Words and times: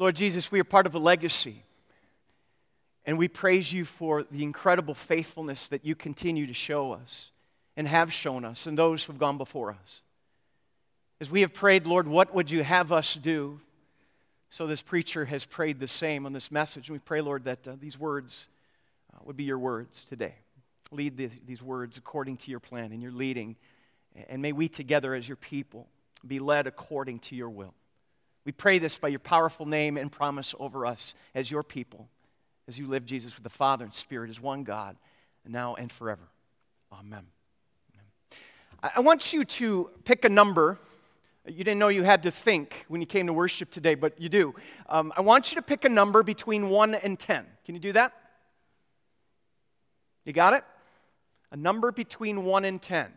Lord 0.00 0.16
Jesus, 0.16 0.50
we 0.50 0.58
are 0.58 0.64
part 0.64 0.86
of 0.86 0.94
a 0.94 0.98
legacy. 0.98 1.62
And 3.04 3.18
we 3.18 3.28
praise 3.28 3.70
you 3.70 3.84
for 3.84 4.24
the 4.30 4.42
incredible 4.42 4.94
faithfulness 4.94 5.68
that 5.68 5.84
you 5.84 5.94
continue 5.94 6.46
to 6.46 6.54
show 6.54 6.92
us 6.92 7.30
and 7.76 7.86
have 7.86 8.10
shown 8.10 8.46
us 8.46 8.66
and 8.66 8.78
those 8.78 9.04
who 9.04 9.12
have 9.12 9.20
gone 9.20 9.36
before 9.36 9.70
us. 9.70 10.00
As 11.20 11.30
we 11.30 11.42
have 11.42 11.52
prayed, 11.52 11.86
Lord, 11.86 12.08
what 12.08 12.34
would 12.34 12.50
you 12.50 12.64
have 12.64 12.92
us 12.92 13.14
do? 13.14 13.60
So 14.48 14.66
this 14.66 14.80
preacher 14.80 15.26
has 15.26 15.44
prayed 15.44 15.78
the 15.78 15.86
same 15.86 16.24
on 16.24 16.32
this 16.32 16.50
message. 16.50 16.88
And 16.88 16.94
we 16.94 17.00
pray, 17.00 17.20
Lord, 17.20 17.44
that 17.44 17.68
uh, 17.68 17.72
these 17.78 17.98
words 17.98 18.48
uh, 19.12 19.18
would 19.24 19.36
be 19.36 19.44
your 19.44 19.58
words 19.58 20.04
today. 20.04 20.34
Lead 20.90 21.18
the, 21.18 21.30
these 21.46 21.62
words 21.62 21.98
according 21.98 22.38
to 22.38 22.50
your 22.50 22.60
plan 22.60 22.92
and 22.92 23.02
your 23.02 23.12
leading. 23.12 23.54
And 24.30 24.40
may 24.40 24.52
we 24.52 24.66
together 24.66 25.12
as 25.12 25.28
your 25.28 25.36
people 25.36 25.88
be 26.26 26.38
led 26.38 26.66
according 26.66 27.18
to 27.18 27.36
your 27.36 27.50
will. 27.50 27.74
We 28.44 28.52
pray 28.52 28.78
this 28.78 28.96
by 28.98 29.08
your 29.08 29.20
powerful 29.20 29.66
name 29.66 29.96
and 29.96 30.10
promise 30.10 30.54
over 30.58 30.86
us 30.86 31.14
as 31.34 31.50
your 31.50 31.62
people, 31.62 32.08
as 32.66 32.78
you 32.78 32.86
live, 32.86 33.04
Jesus, 33.04 33.34
with 33.34 33.44
the 33.44 33.50
Father 33.50 33.84
and 33.84 33.92
Spirit 33.92 34.30
as 34.30 34.40
one 34.40 34.64
God, 34.64 34.96
now 35.46 35.74
and 35.74 35.90
forever. 35.90 36.28
Amen. 36.92 37.26
I 38.82 39.00
want 39.00 39.34
you 39.34 39.44
to 39.44 39.90
pick 40.04 40.24
a 40.24 40.30
number. 40.30 40.78
You 41.46 41.64
didn't 41.64 41.78
know 41.78 41.88
you 41.88 42.02
had 42.02 42.22
to 42.22 42.30
think 42.30 42.86
when 42.88 43.02
you 43.02 43.06
came 43.06 43.26
to 43.26 43.32
worship 43.32 43.70
today, 43.70 43.94
but 43.94 44.18
you 44.18 44.30
do. 44.30 44.54
Um, 44.88 45.12
I 45.16 45.20
want 45.20 45.52
you 45.52 45.56
to 45.56 45.62
pick 45.62 45.84
a 45.84 45.88
number 45.90 46.22
between 46.22 46.70
1 46.70 46.94
and 46.94 47.18
10. 47.18 47.44
Can 47.66 47.74
you 47.74 47.80
do 47.80 47.92
that? 47.92 48.14
You 50.24 50.32
got 50.32 50.54
it? 50.54 50.64
A 51.52 51.56
number 51.56 51.92
between 51.92 52.44
1 52.44 52.64
and 52.64 52.80
10. 52.80 53.12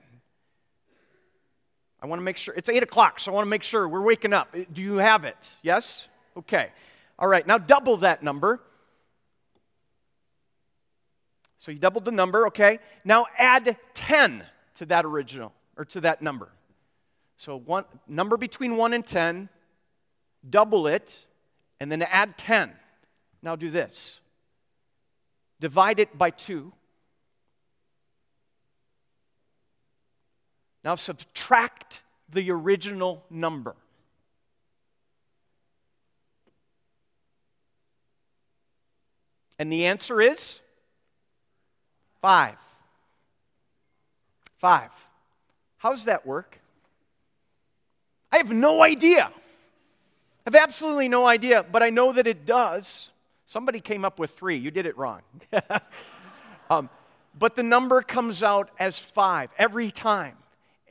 I 2.03 2.05
want 2.05 2.20
to 2.20 2.23
make 2.23 2.35
sure. 2.35 2.53
It's 2.53 2.67
8 2.67 2.84
o'clock, 2.84 3.21
so 3.21 3.31
I 3.31 3.35
want 3.35 3.45
to 3.45 3.49
make 3.49 3.63
sure 3.63 3.88
we're 3.88 4.02
waking 4.02 4.34
up. 4.34 4.53
Do 4.73 4.81
you 4.81 4.98
have 4.98 5.23
it? 5.23 5.38
Yes? 5.61 6.09
Okay. 6.35 6.70
All 7.17 7.30
right, 7.30 7.48
now 7.48 7.57
double 7.57 7.98
that 7.98 8.21
number. 8.21 8.59
So 11.59 11.72
you 11.72 11.80
doubled 11.80 12.03
the 12.03 12.11
number, 12.11 12.47
okay? 12.47 12.80
Now 13.05 13.28
add 13.38 13.78
10 13.94 14.44
to 14.75 14.86
that 14.88 15.05
original, 15.05 15.53
or 15.78 15.86
to 15.86 16.02
that 16.02 16.22
number. 16.22 16.50
So 17.38 17.58
one 17.58 17.86
number 18.06 18.35
between 18.35 18.75
1 18.75 18.94
and 18.94 19.06
10, 19.06 19.47
double 20.47 20.88
it, 20.88 21.25
and 21.80 21.89
then 21.89 22.02
add 22.02 22.38
10. 22.38 22.73
Now 23.41 23.56
do 23.56 23.69
this. 23.69 24.19
Divide 25.61 26.00
it 26.00 26.17
by 26.17 26.31
2 26.31 26.73
Now 30.84 30.95
subtract 30.95 32.02
the 32.30 32.52
original 32.52 33.23
number. 33.30 33.76
And 39.59 39.72
the 39.72 39.86
answer 39.86 40.20
is 40.20 40.59
five. 42.22 42.58
Five. 44.58 44.90
How 45.78 45.92
does 45.92 46.06
that 46.06 46.25
work? 46.25 46.59
I 48.31 48.38
have 48.38 48.52
no 48.52 48.81
idea. 48.81 49.25
I 49.25 49.31
have 50.45 50.56
absolutely 50.56 51.08
no 51.08 51.28
idea, 51.28 51.64
but 51.64 51.84
I 51.84 51.92
know 51.92 52.12
that 52.14 52.28
it 52.28 52.45
does. 52.45 53.12
Somebody 53.45 53.80
came 53.80 54.03
up 54.03 54.20
with 54.20 54.31
three. 54.31 54.58
You 54.58 54.72
did 54.72 54.86
it 54.86 54.97
wrong. 54.97 55.22
um, 56.70 56.90
but 57.38 57.56
the 57.56 57.64
number 57.64 58.02
comes 58.02 58.42
out 58.44 58.70
as 58.80 58.97
five 58.97 59.50
every 59.58 59.92
time. 59.92 60.36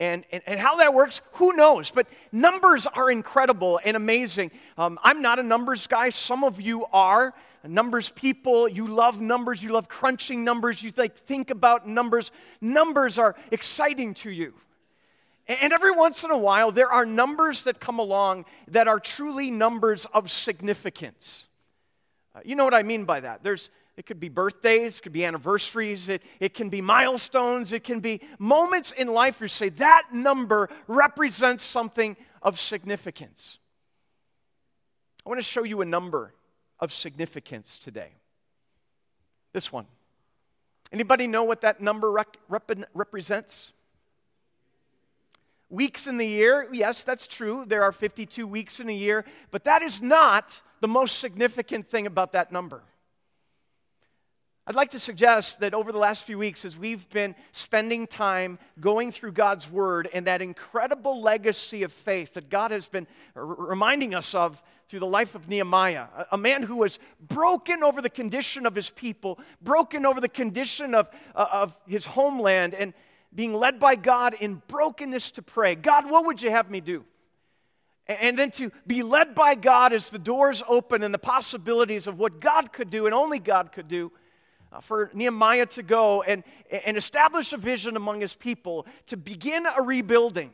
And, 0.03 0.25
and, 0.31 0.43
and, 0.45 0.59
how 0.59 0.75
that 0.77 0.93
works, 0.93 1.21
who 1.33 1.53
knows? 1.53 1.89
But 1.89 2.07
numbers 2.31 2.87
are 2.87 3.09
incredible 3.09 3.79
and 3.85 3.95
amazing. 3.95 4.51
Um, 4.77 4.99
I'm 5.01 5.21
not 5.21 5.39
a 5.39 5.43
numbers 5.43 5.87
guy. 5.87 6.09
Some 6.09 6.43
of 6.43 6.59
you 6.59 6.85
are 6.91 7.33
numbers 7.65 8.09
people. 8.09 8.67
You 8.67 8.85
love 8.85 9.21
numbers. 9.21 9.63
You 9.63 9.71
love 9.71 9.87
crunching 9.87 10.43
numbers. 10.43 10.83
You 10.83 10.91
think 10.91 11.51
about 11.51 11.87
numbers. 11.87 12.31
Numbers 12.59 13.17
are 13.17 13.35
exciting 13.51 14.13
to 14.15 14.29
you. 14.29 14.53
And 15.47 15.71
every 15.71 15.91
once 15.91 16.23
in 16.23 16.31
a 16.31 16.37
while, 16.37 16.71
there 16.71 16.91
are 16.91 17.05
numbers 17.05 17.63
that 17.63 17.79
come 17.79 17.99
along 17.99 18.45
that 18.67 18.89
are 18.89 18.99
truly 18.99 19.51
numbers 19.51 20.05
of 20.13 20.29
significance. 20.29 21.47
Uh, 22.35 22.39
you 22.43 22.55
know 22.55 22.65
what 22.65 22.73
I 22.73 22.83
mean 22.83 23.05
by 23.05 23.21
that? 23.21 23.41
There's, 23.43 23.69
it 23.95 24.05
could 24.05 24.19
be 24.19 24.29
birthdays, 24.29 24.97
it 24.97 25.03
could 25.03 25.13
be 25.13 25.23
anniversaries, 25.25 26.09
it, 26.09 26.23
it 26.39 26.53
can 26.53 26.69
be 26.69 26.81
milestones, 26.81 27.73
it 27.73 27.83
can 27.83 27.99
be 27.99 28.21
moments 28.39 28.91
in 28.91 29.07
life 29.07 29.39
where 29.39 29.45
you 29.45 29.49
say 29.49 29.69
that 29.69 30.07
number 30.11 30.69
represents 30.87 31.63
something 31.63 32.17
of 32.41 32.59
significance. 32.59 33.59
I 35.25 35.29
want 35.29 35.39
to 35.39 35.45
show 35.45 35.63
you 35.63 35.81
a 35.81 35.85
number 35.85 36.33
of 36.79 36.91
significance 36.91 37.77
today. 37.77 38.09
This 39.53 39.71
one. 39.71 39.85
Anybody 40.91 41.27
know 41.27 41.43
what 41.43 41.61
that 41.61 41.81
number 41.81 42.11
rep- 42.11 42.37
rep- 42.49 42.71
represents? 42.93 43.71
Weeks 45.69 46.05
in 46.05 46.17
the 46.17 46.27
year, 46.27 46.67
yes, 46.71 47.03
that's 47.03 47.25
true. 47.25 47.63
There 47.67 47.83
are 47.83 47.91
52 47.91 48.45
weeks 48.45 48.79
in 48.79 48.89
a 48.89 48.93
year, 48.93 49.25
but 49.49 49.63
that 49.63 49.81
is 49.81 50.01
not 50.01 50.61
the 50.81 50.87
most 50.87 51.19
significant 51.19 51.87
thing 51.87 52.05
about 52.05 52.33
that 52.33 52.51
number. 52.51 52.83
I'd 54.65 54.75
like 54.75 54.91
to 54.91 54.99
suggest 54.99 55.59
that 55.59 55.73
over 55.73 55.91
the 55.91 55.97
last 55.97 56.23
few 56.23 56.37
weeks, 56.37 56.63
as 56.63 56.77
we've 56.77 57.09
been 57.09 57.35
spending 57.51 58.07
time 58.07 58.57
going 58.79 59.11
through 59.11 59.33
God's 59.33 59.69
Word 59.69 60.07
and 60.13 60.25
that 60.27 60.41
incredible 60.41 61.21
legacy 61.21 61.83
of 61.83 61.91
faith 61.91 62.35
that 62.35 62.49
God 62.49 62.71
has 62.71 62.87
been 62.87 63.05
reminding 63.35 64.15
us 64.15 64.33
of 64.33 64.63
through 64.87 65.01
the 65.01 65.05
life 65.05 65.35
of 65.35 65.49
Nehemiah, 65.49 66.05
a 66.31 66.37
man 66.37 66.63
who 66.63 66.77
was 66.77 66.97
broken 67.19 67.83
over 67.83 68.01
the 68.01 68.09
condition 68.09 68.65
of 68.65 68.73
his 68.73 68.89
people, 68.89 69.37
broken 69.61 70.05
over 70.05 70.21
the 70.21 70.29
condition 70.29 70.95
of, 70.95 71.09
uh, 71.35 71.45
of 71.51 71.77
his 71.85 72.05
homeland, 72.05 72.73
and 72.73 72.93
being 73.35 73.53
led 73.53 73.81
by 73.81 73.95
God 73.95 74.33
in 74.33 74.61
brokenness 74.69 75.31
to 75.31 75.41
pray 75.41 75.75
God, 75.75 76.09
what 76.09 76.25
would 76.25 76.41
you 76.41 76.51
have 76.51 76.69
me 76.69 76.79
do? 76.79 77.03
And 78.07 78.39
then 78.39 78.51
to 78.51 78.71
be 78.87 79.03
led 79.03 79.35
by 79.35 79.55
God 79.55 79.91
as 79.91 80.09
the 80.09 80.19
doors 80.19 80.63
open 80.69 81.03
and 81.03 81.13
the 81.13 81.19
possibilities 81.19 82.07
of 82.07 82.17
what 82.17 82.39
God 82.39 82.71
could 82.71 82.89
do 82.89 83.07
and 83.07 83.13
only 83.13 83.39
God 83.39 83.73
could 83.73 83.89
do 83.89 84.11
Uh, 84.73 84.79
for 84.79 85.11
Nehemiah 85.13 85.67
to 85.67 85.83
go 85.83 86.23
and, 86.23 86.43
and 86.85 86.97
establish 86.97 87.53
a 87.53 87.57
vision 87.57 87.95
among 87.95 88.21
his 88.21 88.33
people 88.33 88.87
to 89.05 89.15
begin 89.15 89.67
a 89.67 89.83
rebuilding. 89.83 90.51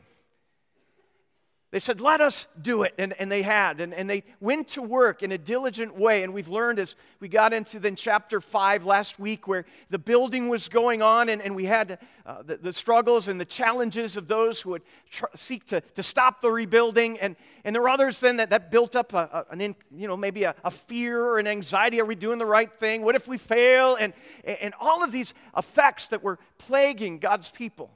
They 1.72 1.78
said, 1.78 2.00
Let 2.00 2.20
us 2.20 2.48
do 2.60 2.82
it. 2.82 2.94
And, 2.98 3.12
and 3.20 3.30
they 3.30 3.42
had. 3.42 3.80
And, 3.80 3.94
and 3.94 4.10
they 4.10 4.24
went 4.40 4.66
to 4.68 4.82
work 4.82 5.22
in 5.22 5.30
a 5.30 5.38
diligent 5.38 5.96
way. 5.96 6.24
And 6.24 6.34
we've 6.34 6.48
learned 6.48 6.80
as 6.80 6.96
we 7.20 7.28
got 7.28 7.52
into 7.52 7.78
then 7.78 7.94
chapter 7.94 8.40
5 8.40 8.84
last 8.84 9.20
week, 9.20 9.46
where 9.46 9.64
the 9.88 9.98
building 9.98 10.48
was 10.48 10.68
going 10.68 11.00
on, 11.00 11.28
and, 11.28 11.40
and 11.40 11.54
we 11.54 11.66
had 11.66 12.00
uh, 12.26 12.42
the, 12.42 12.56
the, 12.56 12.72
struggles 12.72 13.28
and 13.28 13.40
the 13.40 13.44
challenges 13.44 14.16
of 14.16 14.26
those 14.26 14.60
who 14.60 14.70
would 14.70 14.82
tr- 15.10 15.26
seek 15.36 15.64
to, 15.66 15.80
to 15.80 16.02
stop 16.02 16.40
the 16.40 16.50
rebuilding. 16.50 17.20
And, 17.20 17.36
and 17.64 17.72
there 17.72 17.82
were 17.82 17.88
others 17.88 18.18
then 18.18 18.38
that, 18.38 18.50
that 18.50 18.72
built 18.72 18.96
up 18.96 19.12
a, 19.12 19.46
a, 19.48 19.52
an 19.52 19.60
in, 19.60 19.76
you 19.94 20.08
know, 20.08 20.16
maybe 20.16 20.42
a, 20.42 20.56
a 20.64 20.72
fear 20.72 21.22
or 21.24 21.38
an 21.38 21.46
anxiety. 21.46 22.00
Are 22.00 22.04
we 22.04 22.16
doing 22.16 22.38
the 22.38 22.46
right 22.46 22.72
thing? 22.72 23.02
What 23.02 23.14
if 23.14 23.28
we 23.28 23.38
fail? 23.38 23.94
And, 23.94 24.12
and 24.44 24.74
all 24.80 25.04
of 25.04 25.12
these 25.12 25.34
effects 25.56 26.08
that 26.08 26.24
were 26.24 26.40
plaguing 26.58 27.20
God's 27.20 27.48
people. 27.48 27.92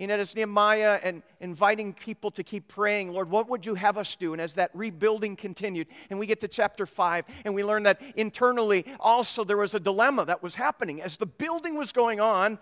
And 0.00 0.10
as 0.10 0.34
Nehemiah 0.34 0.98
and 1.02 1.22
inviting 1.40 1.92
people 1.92 2.30
to 2.32 2.42
keep 2.42 2.68
praying, 2.68 3.12
Lord, 3.12 3.30
what 3.30 3.48
would 3.50 3.66
you 3.66 3.74
have 3.74 3.98
us 3.98 4.16
do? 4.16 4.32
And 4.32 4.40
as 4.40 4.54
that 4.54 4.70
rebuilding 4.72 5.36
continued, 5.36 5.88
and 6.08 6.18
we 6.18 6.26
get 6.26 6.40
to 6.40 6.48
chapter 6.48 6.86
5, 6.86 7.24
and 7.44 7.54
we 7.54 7.62
learn 7.62 7.82
that 7.82 8.00
internally 8.16 8.86
also 8.98 9.44
there 9.44 9.58
was 9.58 9.74
a 9.74 9.80
dilemma 9.80 10.24
that 10.24 10.42
was 10.42 10.54
happening. 10.54 11.02
As 11.02 11.18
the 11.18 11.26
building 11.26 11.76
was 11.76 11.92
going 11.92 12.18
on, 12.18 12.58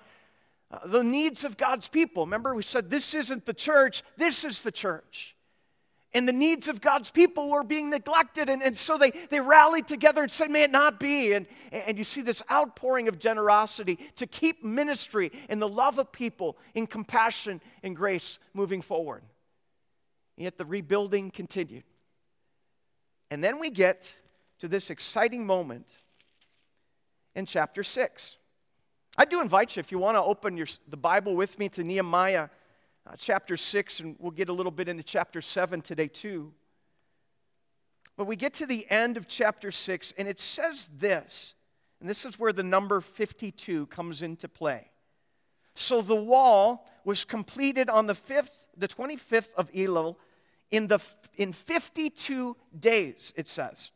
uh, 0.71 0.87
the 0.87 1.03
needs 1.03 1.44
of 1.44 1.56
God's 1.56 1.88
people. 1.88 2.25
Remember, 2.26 2.54
we 2.54 2.62
said 2.62 2.91
this 2.91 3.15
isn't 3.15 3.47
the 3.47 3.55
church, 3.55 4.03
this 4.16 4.44
is 4.44 4.62
the 4.62 4.72
church 4.72 5.37
and 6.15 6.27
the 6.27 6.33
needs 6.33 6.69
of 6.69 6.81
God's 6.81 7.11
people 7.11 7.51
were 7.51 7.63
being 7.63 7.91
neglected. 7.91 8.49
And, 8.49 8.62
and 8.62 8.77
so 8.77 8.97
they, 8.97 9.12
they 9.29 9.41
rallied 9.41 9.87
together 9.87 10.23
and 10.23 10.31
said, 10.31 10.50
May 10.50 10.62
it 10.62 10.71
not 10.71 10.99
be. 10.99 11.35
And, 11.35 11.47
and 11.71 11.99
you 11.99 12.05
see 12.05 12.23
this 12.23 12.43
outpouring 12.50 13.09
of 13.09 13.19
generosity 13.19 13.99
to 14.17 14.27
keep 14.27 14.65
ministry 14.65 15.31
and 15.49 15.61
the 15.61 15.69
love 15.69 15.99
of 15.99 16.11
people 16.11 16.56
in 16.75 16.87
compassion 16.87 17.61
and 17.82 17.94
grace 17.94 18.38
moving 18.55 18.81
forward. 18.81 19.23
And 20.37 20.44
yet 20.44 20.56
the 20.56 20.65
rebuilding 20.65 21.31
continued. 21.31 21.85
And 23.31 23.44
then 23.44 23.59
we 23.59 23.69
get 23.69 24.17
to 24.61 24.69
this 24.69 24.88
exciting 24.88 25.44
moment 25.44 25.93
in 27.35 27.44
chapter 27.44 27.82
6. 27.82 28.38
I 29.19 29.25
do 29.27 29.43
invite 29.43 29.77
you, 29.77 29.81
if 29.81 29.93
you 29.93 29.99
want 29.99 30.17
to 30.17 30.23
open 30.23 30.56
your, 30.56 30.69
the 30.88 30.97
Bible 30.97 31.37
with 31.37 31.59
me 31.59 31.69
to 31.71 31.85
Nehemiah 31.85 32.49
uh, 33.08 33.14
chapter 33.16 33.56
6, 33.56 34.00
and 34.00 34.16
we'll 34.19 34.31
get 34.31 34.49
a 34.49 34.52
little 34.52 34.72
bit 34.72 34.88
into 34.88 35.02
chapter 35.02 35.40
7 35.40 35.81
today, 35.81 36.08
too. 36.08 36.52
But 38.16 38.26
we 38.26 38.37
get 38.37 38.55
to 38.55 38.66
the 38.66 38.87
end 38.90 39.16
of 39.16 39.28
chapter 39.28 39.70
6, 39.70 40.12
and 40.19 40.28
it 40.28 40.40
says 40.40 40.90
this, 40.99 41.55
and 42.00 42.08
this 42.08 42.25
is 42.25 42.38
where 42.38 42.52
the 42.52 42.62
number 42.62 43.00
52 43.00 43.87
comes 43.87 44.22
into 44.22 44.49
play. 44.49 44.90
So 45.75 46.02
the 46.02 46.16
wall 46.16 46.87
was 47.05 47.25
completed 47.25 47.88
on 47.88 48.06
the 48.06 48.14
5th, 48.14 48.66
the 48.76 48.88
25th 48.88 49.50
of 49.56 49.70
Elul 49.72 50.16
in, 50.70 50.88
the, 50.88 50.99
in 51.37 51.52
52 51.52 52.56
days, 52.78 53.32
it 53.37 53.49
says. 53.49 53.90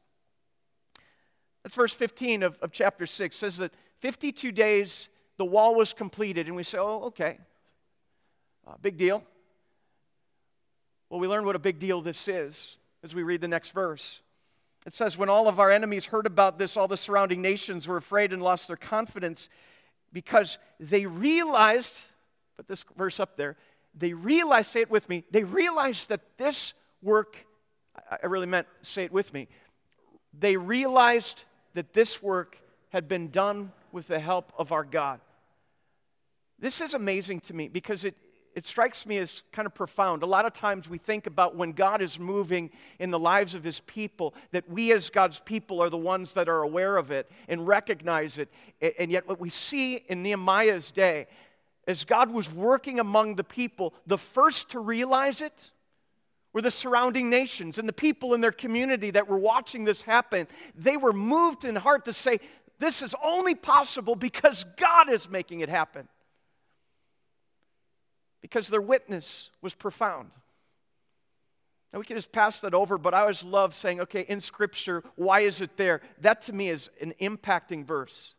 That's 1.63 1.75
verse 1.75 1.93
15 1.93 2.45
of, 2.45 2.59
of 2.63 2.73
chapter 2.73 3.07
6. 3.07 3.37
Says 3.37 3.59
that 3.59 3.73
52 4.01 4.53
days 4.53 5.09
the 5.37 5.45
wall 5.45 5.75
was 5.75 5.93
completed. 5.93 6.47
And 6.47 6.57
we 6.57 6.63
say, 6.63 6.79
oh, 6.79 7.03
okay. 7.07 7.39
Uh, 8.67 8.75
big 8.81 8.97
deal. 8.97 9.23
Well, 11.11 11.21
we 11.21 11.29
learn 11.29 11.45
what 11.45 11.57
a 11.57 11.61
big 11.61 11.79
deal 11.79 12.01
this 12.01 12.29
is 12.29 12.79
as 13.03 13.15
we 13.15 13.23
read 13.23 13.41
the 13.41 13.49
next 13.49 13.73
verse. 13.73 14.21
It 14.87 14.95
says, 14.95 15.19
When 15.19 15.29
all 15.29 15.49
of 15.49 15.61
our 15.61 15.71
enemies 15.71 16.07
heard 16.07 16.27
about 16.27 16.59
this, 16.59 16.77
all 16.77 16.89
the 16.89 16.97
surrounding 16.97 17.43
nations 17.43 17.87
were 17.87 17.97
afraid 17.97 18.33
and 18.33 18.43
lost 18.43 18.69
their 18.69 18.77
confidence 18.77 19.49
because 20.13 20.59
they 20.79 21.07
realized, 21.07 22.01
put 22.57 22.69
this 22.69 22.85
verse 22.97 23.21
up 23.21 23.37
there, 23.37 23.57
they 23.95 24.13
realized, 24.13 24.71
say 24.71 24.81
it 24.81 24.91
with 24.91 25.09
me, 25.09 25.25
they 25.31 25.45
realized 25.45 26.09
that 26.09 26.39
this 26.39 26.75
work, 27.03 27.37
I 28.23 28.27
really 28.27 28.47
meant 28.47 28.67
say 28.81 29.05
it 29.05 29.13
with 29.13 29.33
me, 29.33 29.49
they 30.39 30.57
realized 30.57 31.45
that 31.75 31.93
this 31.93 32.23
work 32.23 32.59
had 32.91 33.09
been 33.09 33.29
done 33.29 33.73
with 33.91 34.07
the 34.07 34.19
help 34.19 34.53
of 34.59 34.73
our 34.73 34.85
God. 34.85 35.21
This 36.59 36.81
is 36.81 36.95
amazing 36.95 37.41
to 37.41 37.55
me 37.55 37.69
because 37.69 38.05
it, 38.05 38.15
it 38.55 38.65
strikes 38.65 39.07
me 39.07 39.19
as 39.19 39.43
kind 39.53 39.67
of 39.67 39.75
profound. 39.75 40.23
A 40.23 40.27
lot 40.27 40.45
of 40.45 40.53
times 40.53 40.89
we 40.89 40.99
think 40.99 41.27
about 41.27 41.57
when 41.57 41.73
God 41.73 42.03
is 42.03 42.19
moving 42.19 42.71
in 42.99 43.11
the 43.11 43.19
lives 43.19 43.55
of 43.55 43.65
his 43.65 43.81
people, 43.81 44.35
that 44.51 44.69
we 44.69 44.93
as 44.93 45.11
God's 45.11 45.41
people 45.41 45.83
are 45.83 45.89
the 45.89 45.97
ones 45.97 46.35
that 46.35 46.49
are 46.49 46.63
aware 46.63 46.97
of 46.97 47.11
it 47.11 47.31
and 47.49 47.67
recognize 47.67 48.39
it. 48.39 48.51
And 48.99 49.11
yet, 49.11 49.27
what 49.27 49.41
we 49.41 49.49
see 49.49 49.97
in 50.09 50.23
Nehemiah's 50.23 50.91
day, 50.91 51.27
as 51.87 52.05
God 52.05 52.31
was 52.31 52.53
working 52.53 53.01
among 53.01 53.37
the 53.37 53.45
people, 53.45 53.95
the 54.07 54.19
first 54.19 54.71
to 54.71 54.81
realize 54.81 55.41
it 55.41 55.73
were 56.53 56.63
the 56.63 56.71
surrounding 56.71 57.31
nations 57.31 57.79
and 57.79 57.89
the 57.89 57.95
people 57.95 58.35
in 58.35 58.43
their 58.43 58.53
community 58.53 59.11
that 59.13 59.29
were 59.29 59.39
watching 59.39 59.85
this 59.85 60.03
happen. 60.03 60.47
They 60.75 60.99
were 60.99 61.15
moved 61.15 61.65
in 61.65 61.77
heart 61.77 62.05
to 62.05 62.13
say, 62.13 62.39
This 62.79 63.03
is 63.03 63.15
only 63.25 63.55
possible 63.55 64.15
because 64.15 64.65
God 64.77 65.11
is 65.11 65.31
making 65.31 65.61
it 65.61 65.71
happen 65.71 66.09
because 68.43 68.69
their 68.69 68.83
witness 68.83 69.51
was 69.63 69.73
profound. 69.73 70.33
Now, 71.93 71.99
we 71.99 72.05
can 72.05 72.17
just 72.17 72.33
pass 72.33 72.61
that 72.61 72.75
over, 72.75 72.99
but 72.99 73.15
I 73.15 73.21
always 73.21 73.45
love 73.45 73.75
saying, 73.75 74.01
okay, 74.01 74.23
in 74.23 74.41
Scripture, 74.41 75.03
why 75.15 75.41
is 75.41 75.61
it 75.61 75.77
there? 75.77 76.01
That 76.21 76.43
to 76.43 76.53
me 76.53 76.69
is 76.69 76.91
an 77.01 77.15
impacting 77.21 77.87
verse 77.87 78.35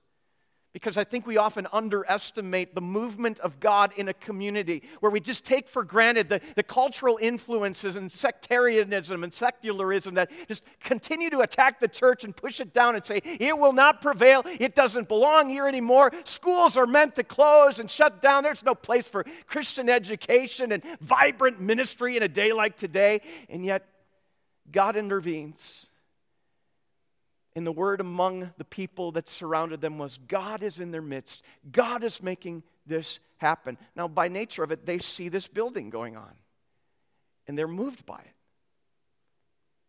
because 0.74 0.98
I 0.98 1.04
think 1.04 1.28
we 1.28 1.38
often 1.38 1.68
underestimate 1.72 2.74
the 2.74 2.82
movement 2.82 3.40
of 3.40 3.60
God 3.60 3.94
in 3.96 4.10
a 4.10 4.14
community 4.14 4.82
where 5.00 5.12
we 5.12 5.20
just 5.20 5.46
take 5.46 5.68
for 5.68 5.84
granted 5.84 6.30
the, 6.30 6.42
the 6.56 6.64
cultural 6.64 7.20
influences 7.22 7.96
and 7.96 8.12
sectarianism 8.12 9.24
and 9.24 9.32
secularism 9.32 10.16
that 10.16 10.32
just 10.48 10.64
continue 10.80 11.30
to 11.30 11.42
attack 11.42 11.80
the 11.80 11.88
church 11.88 12.24
and 12.24 12.36
push 12.36 12.60
it 12.60 12.74
down 12.74 12.96
and 12.96 13.06
say, 13.06 13.22
it 13.24 13.58
will 13.58 13.74
not 13.74 14.02
prevail, 14.02 14.42
it 14.46 14.74
doesn't 14.74 15.08
belong 15.08 15.48
here 15.48 15.68
anymore. 15.68 16.12
Schools 16.24 16.76
are 16.76 16.88
meant 16.88 17.14
to 17.16 17.24
close 17.24 17.80
and 17.80 17.90
shut 17.90 18.20
down. 18.20 18.44
There's 18.44 18.64
no 18.64 18.74
place 18.74 19.08
for 19.08 19.26
Christian 19.46 19.90
education 19.90 20.72
and 20.72 20.84
vibrant 21.00 21.62
ministry 21.62 22.18
in 22.18 22.24
a 22.24 22.28
day 22.28 22.52
like 22.52 22.78
today. 22.78 23.22
And 23.48 23.64
yet, 23.64 23.86
God 24.72 24.96
intervenes 24.96 25.90
and 27.56 27.68
the 27.68 27.72
word 27.72 28.02
among 28.02 28.52
the 28.58 28.66
people 28.66 29.12
that 29.12 29.30
surrounded 29.30 29.80
them 29.82 29.98
was 29.98 30.18
God 30.28 30.64
is 30.64 30.80
in 30.80 30.92
their 30.92 31.02
midst. 31.02 31.44
God 31.72 32.04
is 32.04 32.22
making 32.22 32.64
this 32.86 33.20
happen. 33.38 33.78
Now, 33.96 34.08
by 34.08 34.28
nature 34.28 34.64
of 34.64 34.72
it, 34.72 34.86
they 34.86 34.98
see 34.98 35.30
this 35.30 35.48
building 35.48 35.90
going 35.90 36.18
on 36.18 36.34
and 37.48 37.58
they're 37.58 37.68
moved 37.68 38.06
by 38.06 38.20
it. 38.20 38.34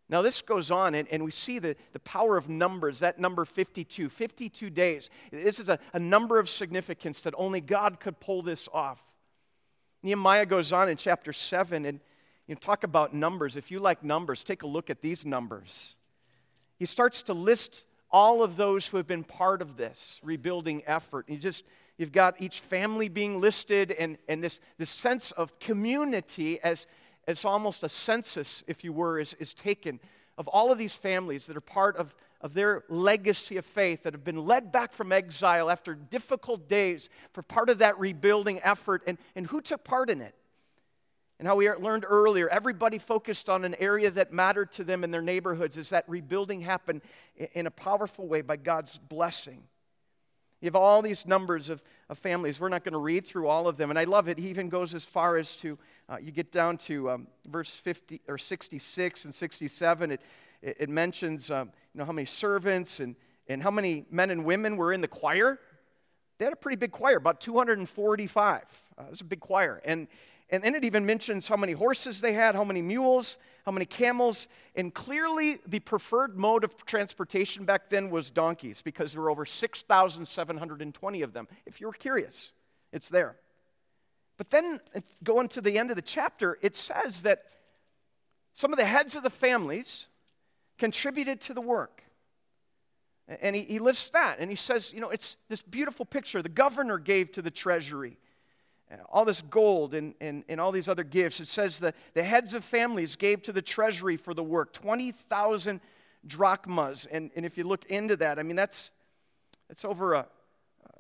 Now, 0.07 0.21
this 0.21 0.43
goes 0.43 0.71
on, 0.71 0.95
and, 0.95 1.09
and 1.11 1.25
we 1.25 1.31
see 1.31 1.59
the, 1.59 1.77
the 1.93 1.99
power 2.01 2.37
of 2.37 2.47
numbers, 2.47 2.99
that 2.99 3.19
number 3.19 3.47
52, 3.47 4.11
52 4.11 4.69
days. 4.69 5.09
This 5.33 5.59
is 5.59 5.71
a, 5.71 5.79
a 5.95 5.99
number 5.99 6.39
of 6.39 6.51
significance 6.51 7.23
that 7.23 7.33
only 7.39 7.63
God 7.63 8.01
could 8.01 8.21
pull 8.21 8.43
this 8.43 8.69
off. 8.75 9.03
Nehemiah 10.03 10.45
goes 10.45 10.75
on 10.75 10.91
in 10.91 10.99
chapter 10.99 11.33
7 11.33 11.87
and 11.87 12.01
you 12.47 12.55
know, 12.55 12.59
talk 12.61 12.85
about 12.85 13.15
numbers. 13.15 13.57
If 13.57 13.71
you 13.71 13.79
like 13.79 14.05
numbers, 14.05 14.45
take 14.45 14.63
a 14.63 14.67
look 14.67 14.91
at 14.91 15.01
these 15.01 15.25
numbers 15.25 15.97
he 16.79 16.85
starts 16.85 17.23
to 17.25 17.35
list 17.35 17.85
all 18.11 18.43
of 18.43 18.57
those 18.57 18.87
who 18.87 18.97
have 18.97 19.07
been 19.07 19.25
part 19.25 19.61
of 19.61 19.77
this 19.77 20.21
rebuilding 20.23 20.83
effort. 20.87 21.29
You 21.29 21.37
just 21.37 21.65
you've 21.99 22.13
got 22.13 22.41
each 22.41 22.61
family 22.61 23.09
being 23.09 23.41
listed 23.41 23.93
and, 23.93 24.19
and 24.29 24.43
this, 24.43 24.61
this 24.79 24.91
sense 24.91 25.31
of 25.33 25.59
community 25.59 26.61
as, 26.61 26.87
as 27.27 27.45
almost 27.45 27.83
a 27.83 27.89
census, 27.89 28.65
if 28.67 28.85
you 28.85 28.93
were, 28.93 29.19
is, 29.19 29.35
is 29.35 29.55
taken 29.55 30.01
of 30.37 30.49
all 30.49 30.73
of 30.73 30.79
these 30.79 30.97
families 30.97 31.47
that 31.47 31.57
are 31.57 31.61
part 31.61 31.97
of, 31.97 32.15
of 32.41 32.55
their 32.55 32.85
legacy 32.89 33.57
of 33.57 33.65
faith 33.65 34.03
that 34.03 34.13
have 34.13 34.25
been 34.25 34.45
led 34.45 34.73
back 34.73 34.93
from 34.93 35.13
exile 35.13 35.71
after 35.71 35.95
difficult 35.95 36.69
days 36.69 37.09
for 37.33 37.43
part 37.43 37.71
of 37.71 37.79
that 37.79 37.99
rebuilding 37.99 38.61
effort 38.63 39.03
and, 39.07 39.19
and 39.37 39.47
who 39.47 39.61
took 39.61 39.85
part 39.85 40.11
in 40.11 40.21
it. 40.21 40.35
And 41.45 41.49
how 41.51 41.57
we 41.57 41.71
learned 41.71 42.07
earlier, 42.09 42.49
everybody 42.49 42.97
focused 42.97 43.51
on 43.51 43.67
an 43.67 43.75
area 43.79 44.11
that 44.13 44.33
mattered 44.33 44.73
to 44.73 44.83
them 44.83 45.05
in 45.05 45.11
their 45.11 45.21
neighborhoods 45.21 45.77
as 45.77 45.91
that 45.91 46.09
rebuilding 46.09 46.63
happened 46.63 47.03
in 47.53 47.67
a 47.67 47.71
powerful 47.71 48.27
way 48.27 48.41
by 48.41 48.57
God's 48.57 48.97
blessing. 48.97 49.63
You 50.63 50.69
have 50.69 50.75
all 50.75 51.03
these 51.03 51.27
numbers 51.27 51.69
of, 51.69 51.83
of 52.09 52.19
families. 52.19 52.61
We're 52.61 52.71
not 52.71 52.83
going 52.83 52.95
to 52.95 52.99
read 52.99 53.27
through 53.27 53.49
all 53.49 53.69
of 53.69 53.77
them. 53.77 53.91
And 53.91 53.99
I 53.99 54.05
love 54.05 54.27
it. 54.27 54.39
He 54.39 54.49
even 54.49 54.71
goes 54.71 54.95
as 54.95 55.05
far 55.05 55.37
as 55.37 55.55
to, 55.57 55.79
uh, 56.09 56.17
you 56.19 56.33
get 56.33 56.51
down 56.51 56.79
to 56.79 57.11
um, 57.11 57.27
verse 57.47 57.75
50 57.75 58.23
or 58.27 58.39
66 58.39 59.27
and 59.27 59.35
67. 59.35 60.13
It, 60.13 60.23
it, 60.63 60.77
it 60.81 60.89
mentions, 60.89 61.51
um, 61.51 61.73
you 61.93 61.99
know, 61.99 62.07
how 62.07 62.13
many 62.13 62.25
servants 62.25 63.01
and, 63.01 63.17
and 63.49 63.63
how 63.63 63.71
many 63.71 64.07
men 64.11 64.31
and 64.31 64.47
women 64.47 64.79
were 64.79 64.95
in 64.95 65.03
the 65.03 65.09
choir. 65.09 65.61
They 66.39 66.47
had 66.47 66.55
a 66.55 66.57
pretty 66.57 66.77
big 66.77 66.91
choir, 66.91 67.19
about 67.19 67.43
245. 67.43 68.63
Uh, 68.97 69.03
it 69.03 69.11
was 69.11 69.21
a 69.21 69.25
big 69.25 69.41
choir. 69.41 69.83
And, 69.85 70.09
and 70.51 70.63
then 70.63 70.75
it 70.75 70.85
even 70.85 71.07
mentions 71.07 71.49
how 71.49 71.57
many 71.57 71.73
horses 71.73 72.21
they 72.21 72.35
had, 72.35 72.55
how 72.55 72.65
many 72.65 72.83
mules, 72.83 73.39
how 73.65 73.73
many 73.73 73.87
camels. 73.87 74.47
And 74.75 74.93
clearly, 74.93 75.59
the 75.67 75.81
preferred 75.81 76.37
mode 76.37 76.65
of 76.65 76.85
transportation 76.85 77.65
back 77.65 77.89
then 77.89 78.11
was 78.11 78.31
donkeys 78.31 78.83
because 78.83 79.13
there 79.13 79.23
were 79.23 79.31
over 79.31 79.47
6,720 79.47 81.23
of 81.23 81.33
them. 81.33 81.49
If 81.65 81.81
you're 81.81 81.93
curious, 81.93 82.53
it's 82.93 83.09
there. 83.09 83.37
But 84.37 84.51
then, 84.51 84.81
going 85.23 85.49
to 85.49 85.61
the 85.61 85.79
end 85.79 85.91
of 85.91 85.97
the 85.97 86.03
chapter, 86.03 86.59
it 86.61 86.77
says 86.77 87.23
that 87.23 87.45
some 88.53 88.73
of 88.73 88.79
the 88.79 88.85
heads 88.85 89.17
of 89.17 89.23
the 89.23 89.31
families 89.31 90.07
contributed 90.79 91.41
to 91.43 91.55
the 91.55 91.61
work. 91.61 92.03
And 93.27 93.57
he, 93.57 93.63
he 93.63 93.79
lists 93.79 94.11
that, 94.11 94.37
and 94.39 94.51
he 94.51 94.57
says, 94.57 94.93
you 94.93 95.01
know, 95.01 95.09
it's 95.09 95.37
this 95.49 95.63
beautiful 95.63 96.05
picture. 96.05 96.43
The 96.43 96.51
governor 96.51 96.99
gave 96.99 97.33
to 97.33 97.43
the 97.43 97.51
treasury 97.51 98.19
all 99.09 99.25
this 99.25 99.43
gold 99.43 99.95
and, 99.95 100.15
and, 100.21 100.45
and 100.49 100.61
all 100.61 100.73
these 100.73 100.89
other 100.89 101.05
gifts. 101.05 101.41
It 101.41 101.49
says 101.49 101.79
the, 101.79 101.95
the 102.15 102.23
heads 102.23 102.55
of 102.55 102.65
families 102.65 103.17
gave 103.17 103.43
to 103.43 103.53
the 103.53 103.63
treasury 103.63 104.17
for 104.17 104.35
the 104.35 104.43
work 104.43 104.73
20,000 104.73 105.81
drachmas. 106.27 107.07
And, 107.11 107.31
and 107.37 107.45
if 107.45 107.57
you 107.59 107.65
look 107.65 107.85
into 107.87 108.17
that, 108.17 108.39
I 108.39 108.43
mean, 108.43 108.57
that's, 108.57 108.91
that's 109.69 109.85
over 109.85 110.15
a, 110.15 110.27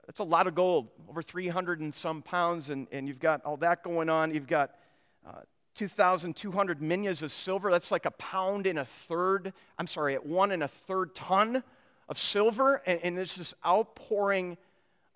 that's 0.06 0.20
a 0.20 0.24
lot 0.24 0.46
of 0.46 0.54
gold, 0.54 0.88
over 1.08 1.22
300 1.22 1.80
and 1.80 1.94
some 1.94 2.22
pounds. 2.22 2.70
And, 2.70 2.86
and 2.92 3.08
you've 3.08 3.20
got 3.20 3.44
all 3.44 3.56
that 3.58 3.82
going 3.82 4.08
on. 4.08 4.34
You've 4.34 4.46
got 4.46 4.72
uh, 5.26 5.40
2,200 5.74 6.82
minas 6.82 7.22
of 7.22 7.32
silver. 7.32 7.70
That's 7.70 7.90
like 7.90 8.06
a 8.06 8.10
pound 8.12 8.66
and 8.66 8.78
a 8.78 8.84
third, 8.84 9.52
I'm 9.78 9.86
sorry, 9.86 10.14
at 10.14 10.24
one 10.24 10.52
and 10.52 10.62
a 10.62 10.68
third 10.68 11.14
ton 11.14 11.62
of 12.08 12.18
silver. 12.18 12.82
And, 12.86 13.00
and 13.02 13.18
there's 13.18 13.36
this 13.36 13.54
outpouring 13.64 14.58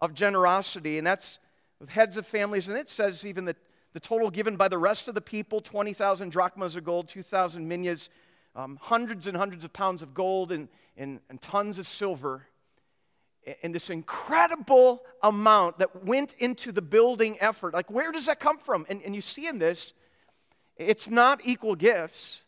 of 0.01 0.15
generosity. 0.15 0.99
And 0.99 1.07
that's 1.07 1.39
with 1.81 1.91
heads 1.91 2.17
of 2.17 2.27
families. 2.27 2.69
And 2.69 2.77
it 2.77 2.89
says 2.89 3.25
even 3.25 3.45
that 3.47 3.57
the 3.93 4.01
total 4.01 4.31
given 4.31 4.57
by 4.57 4.69
the 4.69 4.79
rest 4.79 5.09
of 5.09 5.15
the 5.15 5.21
people 5.21 5.61
20,000 5.61 6.31
drachmas 6.31 6.77
of 6.77 6.85
gold, 6.85 7.09
2,000 7.09 7.67
minas, 7.67 8.09
um, 8.55 8.79
hundreds 8.81 9.27
and 9.27 9.37
hundreds 9.37 9.65
of 9.65 9.73
pounds 9.73 10.03
of 10.03 10.15
gold, 10.15 10.53
and, 10.53 10.69
and, 10.97 11.21
and 11.31 11.41
tons 11.41 11.79
of 11.79 11.87
silver. 11.87 12.47
And 13.63 13.75
this 13.75 13.89
incredible 13.89 15.03
amount 15.23 15.79
that 15.79 16.05
went 16.05 16.35
into 16.39 16.71
the 16.71 16.83
building 16.83 17.39
effort. 17.41 17.73
Like, 17.73 17.91
where 17.91 18.13
does 18.13 18.27
that 18.27 18.41
come 18.41 18.59
from? 18.59 18.85
And, 18.89 19.01
and 19.03 19.15
you 19.15 19.21
see 19.21 19.47
in 19.47 19.59
this, 19.59 19.95
it's 20.77 21.09
not 21.09 21.41
equal 21.45 21.75
gifts, 21.75 22.43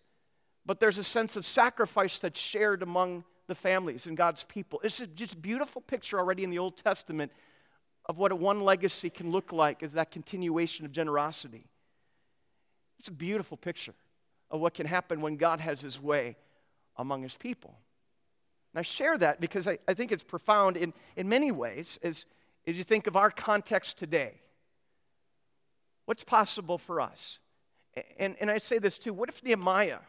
but 0.66 0.78
there's 0.78 0.98
a 0.98 1.04
sense 1.04 1.36
of 1.36 1.44
sacrifice 1.44 2.18
that's 2.18 2.38
shared 2.38 2.82
among 2.82 3.24
the 3.46 3.54
families 3.54 4.06
and 4.06 4.16
God's 4.16 4.44
people. 4.44 4.80
It's 4.84 4.98
just 5.14 5.34
a 5.34 5.38
beautiful 5.38 5.80
picture 5.80 6.18
already 6.18 6.44
in 6.44 6.50
the 6.50 6.58
Old 6.58 6.76
Testament 6.76 7.32
of 8.06 8.18
what 8.18 8.32
one 8.32 8.60
legacy 8.60 9.10
can 9.10 9.30
look 9.30 9.52
like 9.52 9.82
is 9.82 9.92
that 9.92 10.10
continuation 10.10 10.84
of 10.84 10.92
generosity. 10.92 11.66
It's 12.98 13.08
a 13.08 13.12
beautiful 13.12 13.56
picture 13.56 13.94
of 14.50 14.60
what 14.60 14.74
can 14.74 14.86
happen 14.86 15.20
when 15.20 15.36
God 15.36 15.60
has 15.60 15.80
his 15.80 16.00
way 16.00 16.36
among 16.96 17.22
his 17.22 17.36
people. 17.36 17.78
And 18.72 18.80
I 18.80 18.82
share 18.82 19.16
that 19.18 19.40
because 19.40 19.66
I, 19.66 19.78
I 19.88 19.94
think 19.94 20.12
it's 20.12 20.22
profound 20.22 20.76
in, 20.76 20.92
in 21.16 21.28
many 21.28 21.50
ways 21.50 21.98
as, 22.02 22.26
as 22.66 22.76
you 22.76 22.84
think 22.84 23.06
of 23.06 23.16
our 23.16 23.30
context 23.30 23.98
today. 23.98 24.40
What's 26.04 26.24
possible 26.24 26.78
for 26.78 27.00
us? 27.00 27.38
And, 28.18 28.36
and 28.40 28.50
I 28.50 28.58
say 28.58 28.78
this 28.78 28.98
too 28.98 29.12
what 29.12 29.28
if 29.28 29.42
Nehemiah 29.42 30.00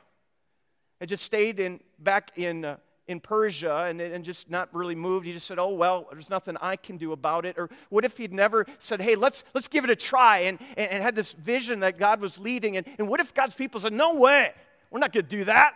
had 0.99 1.09
just 1.09 1.23
stayed 1.23 1.59
in, 1.59 1.79
back 1.97 2.31
in, 2.37 2.65
uh, 2.65 2.77
in 3.11 3.19
Persia 3.19 3.85
and, 3.87 4.01
and 4.01 4.25
just 4.25 4.49
not 4.49 4.73
really 4.73 4.95
moved? 4.95 5.25
He 5.25 5.33
just 5.33 5.45
said, 5.45 5.59
oh, 5.59 5.69
well, 5.69 6.07
there's 6.11 6.29
nothing 6.29 6.57
I 6.61 6.75
can 6.75 6.97
do 6.97 7.11
about 7.11 7.45
it. 7.45 7.57
Or 7.57 7.69
what 7.89 8.05
if 8.05 8.17
he'd 8.17 8.33
never 8.33 8.65
said, 8.79 9.01
hey, 9.01 9.15
let's, 9.15 9.43
let's 9.53 9.67
give 9.67 9.83
it 9.83 9.89
a 9.89 9.95
try 9.95 10.39
and, 10.39 10.59
and, 10.77 10.89
and 10.89 11.03
had 11.03 11.15
this 11.15 11.33
vision 11.33 11.81
that 11.81 11.99
God 11.99 12.21
was 12.21 12.39
leading? 12.39 12.77
And, 12.77 12.87
and 12.97 13.07
what 13.07 13.19
if 13.19 13.33
God's 13.33 13.55
people 13.55 13.79
said, 13.79 13.93
no 13.93 14.15
way, 14.15 14.53
we're 14.89 14.99
not 14.99 15.13
going 15.13 15.25
to 15.25 15.29
do 15.29 15.43
that? 15.45 15.75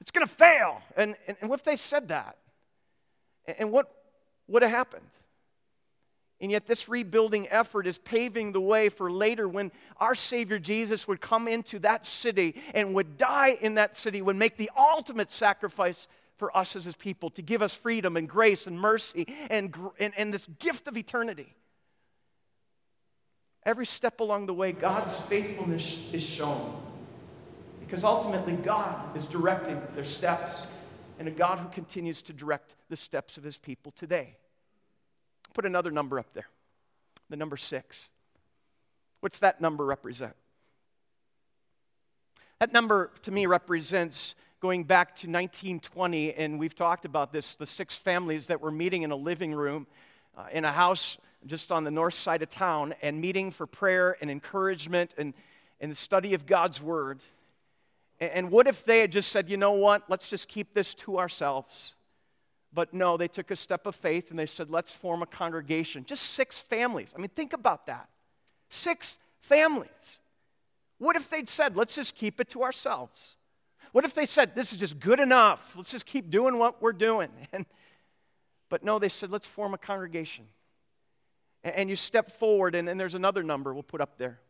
It's 0.00 0.10
going 0.10 0.26
to 0.26 0.32
fail. 0.32 0.82
And, 0.96 1.16
and, 1.26 1.36
and 1.40 1.50
what 1.50 1.60
if 1.60 1.64
they 1.64 1.76
said 1.76 2.08
that? 2.08 2.36
And, 3.46 3.56
and 3.58 3.72
what 3.72 3.90
would 4.46 4.62
have 4.62 4.70
happened? 4.70 5.06
And 6.40 6.50
yet, 6.50 6.66
this 6.66 6.88
rebuilding 6.88 7.48
effort 7.48 7.86
is 7.86 7.96
paving 7.96 8.52
the 8.52 8.60
way 8.60 8.88
for 8.88 9.10
later 9.10 9.48
when 9.48 9.70
our 9.98 10.14
Savior 10.14 10.58
Jesus 10.58 11.08
would 11.08 11.20
come 11.20 11.48
into 11.48 11.78
that 11.78 12.04
city 12.04 12.56
and 12.74 12.92
would 12.92 13.16
die 13.16 13.56
in 13.60 13.76
that 13.76 13.96
city, 13.96 14.20
would 14.20 14.36
make 14.36 14.56
the 14.56 14.70
ultimate 14.76 15.30
sacrifice 15.30 16.08
for 16.36 16.56
us 16.56 16.76
as 16.76 16.84
His 16.84 16.96
people 16.96 17.30
to 17.30 17.42
give 17.42 17.62
us 17.62 17.74
freedom 17.74 18.16
and 18.16 18.28
grace 18.28 18.66
and 18.66 18.78
mercy 18.78 19.26
and, 19.50 19.74
and, 19.98 20.12
and 20.16 20.34
this 20.34 20.46
gift 20.58 20.88
of 20.88 20.96
eternity. 20.96 21.54
Every 23.64 23.86
step 23.86 24.20
along 24.20 24.46
the 24.46 24.54
way, 24.54 24.72
God's 24.72 25.18
faithfulness 25.20 26.12
is 26.12 26.22
shown. 26.22 26.80
Because 27.80 28.04
ultimately, 28.04 28.54
God 28.54 29.16
is 29.16 29.26
directing 29.26 29.80
their 29.94 30.04
steps, 30.04 30.66
and 31.18 31.28
a 31.28 31.30
God 31.30 31.58
who 31.58 31.68
continues 31.68 32.22
to 32.22 32.32
direct 32.32 32.76
the 32.88 32.96
steps 32.96 33.36
of 33.36 33.44
His 33.44 33.56
people 33.56 33.92
today. 33.92 34.36
Put 35.54 35.64
another 35.64 35.90
number 35.90 36.18
up 36.18 36.32
there 36.34 36.48
the 37.30 37.36
number 37.36 37.56
six. 37.56 38.10
What's 39.20 39.38
that 39.40 39.60
number 39.60 39.84
represent? 39.84 40.34
That 42.60 42.72
number 42.72 43.10
to 43.22 43.30
me 43.30 43.46
represents 43.46 44.34
going 44.64 44.82
back 44.82 45.08
to 45.08 45.26
1920, 45.26 46.32
and 46.32 46.58
we've 46.58 46.74
talked 46.74 47.04
about 47.04 47.34
this 47.34 47.54
the 47.54 47.66
six 47.66 47.98
families 47.98 48.46
that 48.46 48.62
were 48.62 48.70
meeting 48.70 49.02
in 49.02 49.10
a 49.10 49.14
living 49.14 49.54
room 49.54 49.86
uh, 50.38 50.46
in 50.52 50.64
a 50.64 50.72
house 50.72 51.18
just 51.44 51.70
on 51.70 51.84
the 51.84 51.90
north 51.90 52.14
side 52.14 52.40
of 52.40 52.48
town 52.48 52.94
and 53.02 53.20
meeting 53.20 53.50
for 53.50 53.66
prayer 53.66 54.16
and 54.22 54.30
encouragement 54.30 55.12
and, 55.18 55.34
and 55.82 55.90
the 55.90 55.94
study 55.94 56.32
of 56.32 56.46
God's 56.46 56.80
Word. 56.80 57.20
And, 58.18 58.30
and 58.30 58.50
what 58.50 58.66
if 58.66 58.86
they 58.86 59.00
had 59.00 59.12
just 59.12 59.30
said, 59.30 59.50
you 59.50 59.58
know 59.58 59.72
what, 59.72 60.04
let's 60.08 60.30
just 60.30 60.48
keep 60.48 60.72
this 60.72 60.94
to 60.94 61.18
ourselves? 61.18 61.94
But 62.72 62.94
no, 62.94 63.18
they 63.18 63.28
took 63.28 63.50
a 63.50 63.56
step 63.56 63.84
of 63.86 63.94
faith 63.94 64.30
and 64.30 64.38
they 64.38 64.46
said, 64.46 64.70
let's 64.70 64.94
form 64.94 65.20
a 65.20 65.26
congregation. 65.26 66.06
Just 66.06 66.30
six 66.30 66.58
families. 66.58 67.12
I 67.14 67.20
mean, 67.20 67.28
think 67.28 67.52
about 67.52 67.84
that. 67.84 68.08
Six 68.70 69.18
families. 69.42 70.20
What 70.96 71.16
if 71.16 71.28
they'd 71.28 71.50
said, 71.50 71.76
let's 71.76 71.96
just 71.96 72.14
keep 72.14 72.40
it 72.40 72.48
to 72.48 72.62
ourselves? 72.62 73.36
What 73.94 74.04
if 74.04 74.12
they 74.12 74.26
said, 74.26 74.56
this 74.56 74.72
is 74.72 74.78
just 74.78 74.98
good 74.98 75.20
enough? 75.20 75.74
Let's 75.76 75.92
just 75.92 76.04
keep 76.04 76.28
doing 76.28 76.58
what 76.58 76.82
we're 76.82 76.92
doing. 76.92 77.28
And, 77.52 77.64
but 78.68 78.82
no, 78.82 78.98
they 78.98 79.08
said, 79.08 79.30
let's 79.30 79.46
form 79.46 79.72
a 79.72 79.78
congregation. 79.78 80.46
And, 81.62 81.76
and 81.76 81.88
you 81.88 81.94
step 81.94 82.32
forward, 82.32 82.74
and, 82.74 82.88
and 82.88 82.98
there's 82.98 83.14
another 83.14 83.44
number 83.44 83.72
we'll 83.72 83.84
put 83.84 84.00
up 84.00 84.18
there 84.18 84.40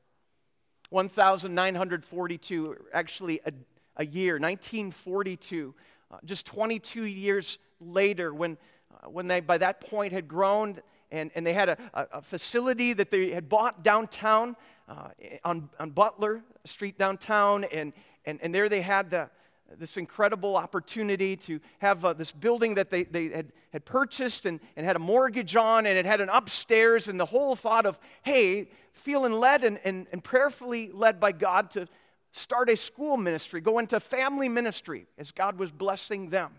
1,942, 0.89 2.77
actually 2.95 3.41
a, 3.45 3.53
a 3.99 4.07
year, 4.07 4.39
1942. 4.39 5.75
Uh, 6.11 6.17
just 6.25 6.47
22 6.47 7.05
years 7.05 7.59
later, 7.81 8.33
when, 8.33 8.57
uh, 8.95 9.11
when 9.11 9.27
they 9.27 9.41
by 9.41 9.59
that 9.59 9.83
point 9.83 10.15
had 10.15 10.27
grown 10.27 10.81
and, 11.11 11.31
and 11.35 11.47
they 11.47 11.53
had 11.53 11.69
a, 11.69 11.79
a 11.93 12.23
facility 12.23 12.95
that 12.95 13.11
they 13.11 13.33
had 13.33 13.51
bought 13.51 13.85
downtown 13.85 14.57
uh, 14.89 15.09
on, 15.45 15.69
on 15.79 15.91
Butler 15.91 16.43
Street 16.65 16.97
downtown, 16.97 17.65
and, 17.65 17.93
and, 18.27 18.41
and 18.43 18.55
there 18.55 18.69
they 18.69 18.83
had 18.83 19.11
the, 19.11 19.31
this 19.79 19.97
incredible 19.97 20.57
opportunity 20.57 21.37
to 21.37 21.61
have 21.79 22.05
uh, 22.05 22.13
this 22.13 22.33
building 22.33 22.75
that 22.75 22.91
they, 22.91 23.05
they 23.05 23.29
had, 23.29 23.53
had 23.73 23.85
purchased 23.85 24.47
and, 24.47 24.61
and 24.77 24.87
had 24.87 24.97
a 24.97 25.01
mortgage 25.01 25.57
on, 25.57 25.87
and 25.87 25.99
it 25.99 26.07
had 26.07 26.21
an 26.21 26.29
upstairs, 26.29 27.09
and 27.09 27.19
the 27.19 27.25
whole 27.25 27.57
thought 27.57 27.87
of, 27.87 27.99
hey, 28.23 28.69
feeling 28.93 29.33
led 29.33 29.65
and, 29.65 29.79
and, 29.85 30.07
and 30.13 30.23
prayerfully 30.23 30.91
led 30.93 31.19
by 31.19 31.33
God 31.33 31.71
to 31.73 31.89
start 32.33 32.69
a 32.69 32.77
school 32.77 33.17
ministry, 33.17 33.61
go 33.61 33.79
into 33.79 33.99
family 34.01 34.49
ministry 34.49 35.07
as 35.19 35.31
God 35.31 35.59
was 35.59 35.71
blessing 35.71 36.31
them. 36.31 36.53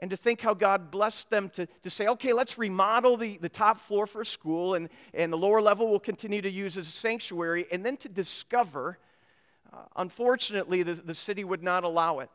And 0.00 0.10
to 0.10 0.16
think 0.16 0.40
how 0.40 0.54
God 0.54 0.90
blessed 0.90 1.28
them 1.28 1.50
to, 1.50 1.66
to 1.66 1.90
say, 1.90 2.06
okay, 2.06 2.32
let's 2.32 2.56
remodel 2.56 3.18
the, 3.18 3.36
the 3.36 3.50
top 3.50 3.78
floor 3.78 4.06
for 4.06 4.22
a 4.22 4.26
school, 4.26 4.74
and, 4.74 4.88
and 5.12 5.30
the 5.30 5.36
lower 5.36 5.60
level 5.60 5.88
we'll 5.88 6.00
continue 6.00 6.40
to 6.40 6.50
use 6.50 6.78
as 6.78 6.88
a 6.88 6.90
sanctuary, 6.90 7.66
and 7.70 7.84
then 7.84 7.98
to 7.98 8.08
discover, 8.08 8.98
unfortunately, 9.96 10.82
the, 10.82 10.94
the 10.94 11.14
city 11.14 11.44
would 11.44 11.62
not 11.62 11.84
allow 11.84 12.20
it. 12.20 12.30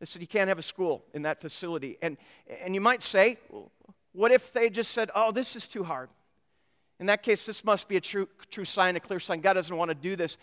They 0.00 0.06
said, 0.06 0.22
you 0.22 0.28
can't 0.28 0.48
have 0.48 0.58
a 0.58 0.62
school 0.62 1.04
in 1.12 1.22
that 1.22 1.40
facility. 1.40 1.98
And, 2.02 2.16
and 2.62 2.74
you 2.74 2.80
might 2.80 3.02
say, 3.02 3.38
what 4.12 4.30
if 4.30 4.52
they 4.52 4.70
just 4.70 4.92
said, 4.92 5.10
oh, 5.14 5.32
this 5.32 5.56
is 5.56 5.66
too 5.66 5.82
hard? 5.82 6.08
In 7.00 7.06
that 7.06 7.22
case, 7.22 7.46
this 7.46 7.64
must 7.64 7.88
be 7.88 7.96
a 7.96 8.00
true, 8.00 8.28
true 8.50 8.64
sign, 8.64 8.96
a 8.96 9.00
clear 9.00 9.20
sign. 9.20 9.40
God 9.40 9.54
doesn't 9.54 9.76
want 9.76 9.90
to 9.90 9.94
do 9.94 10.16
this. 10.16 10.38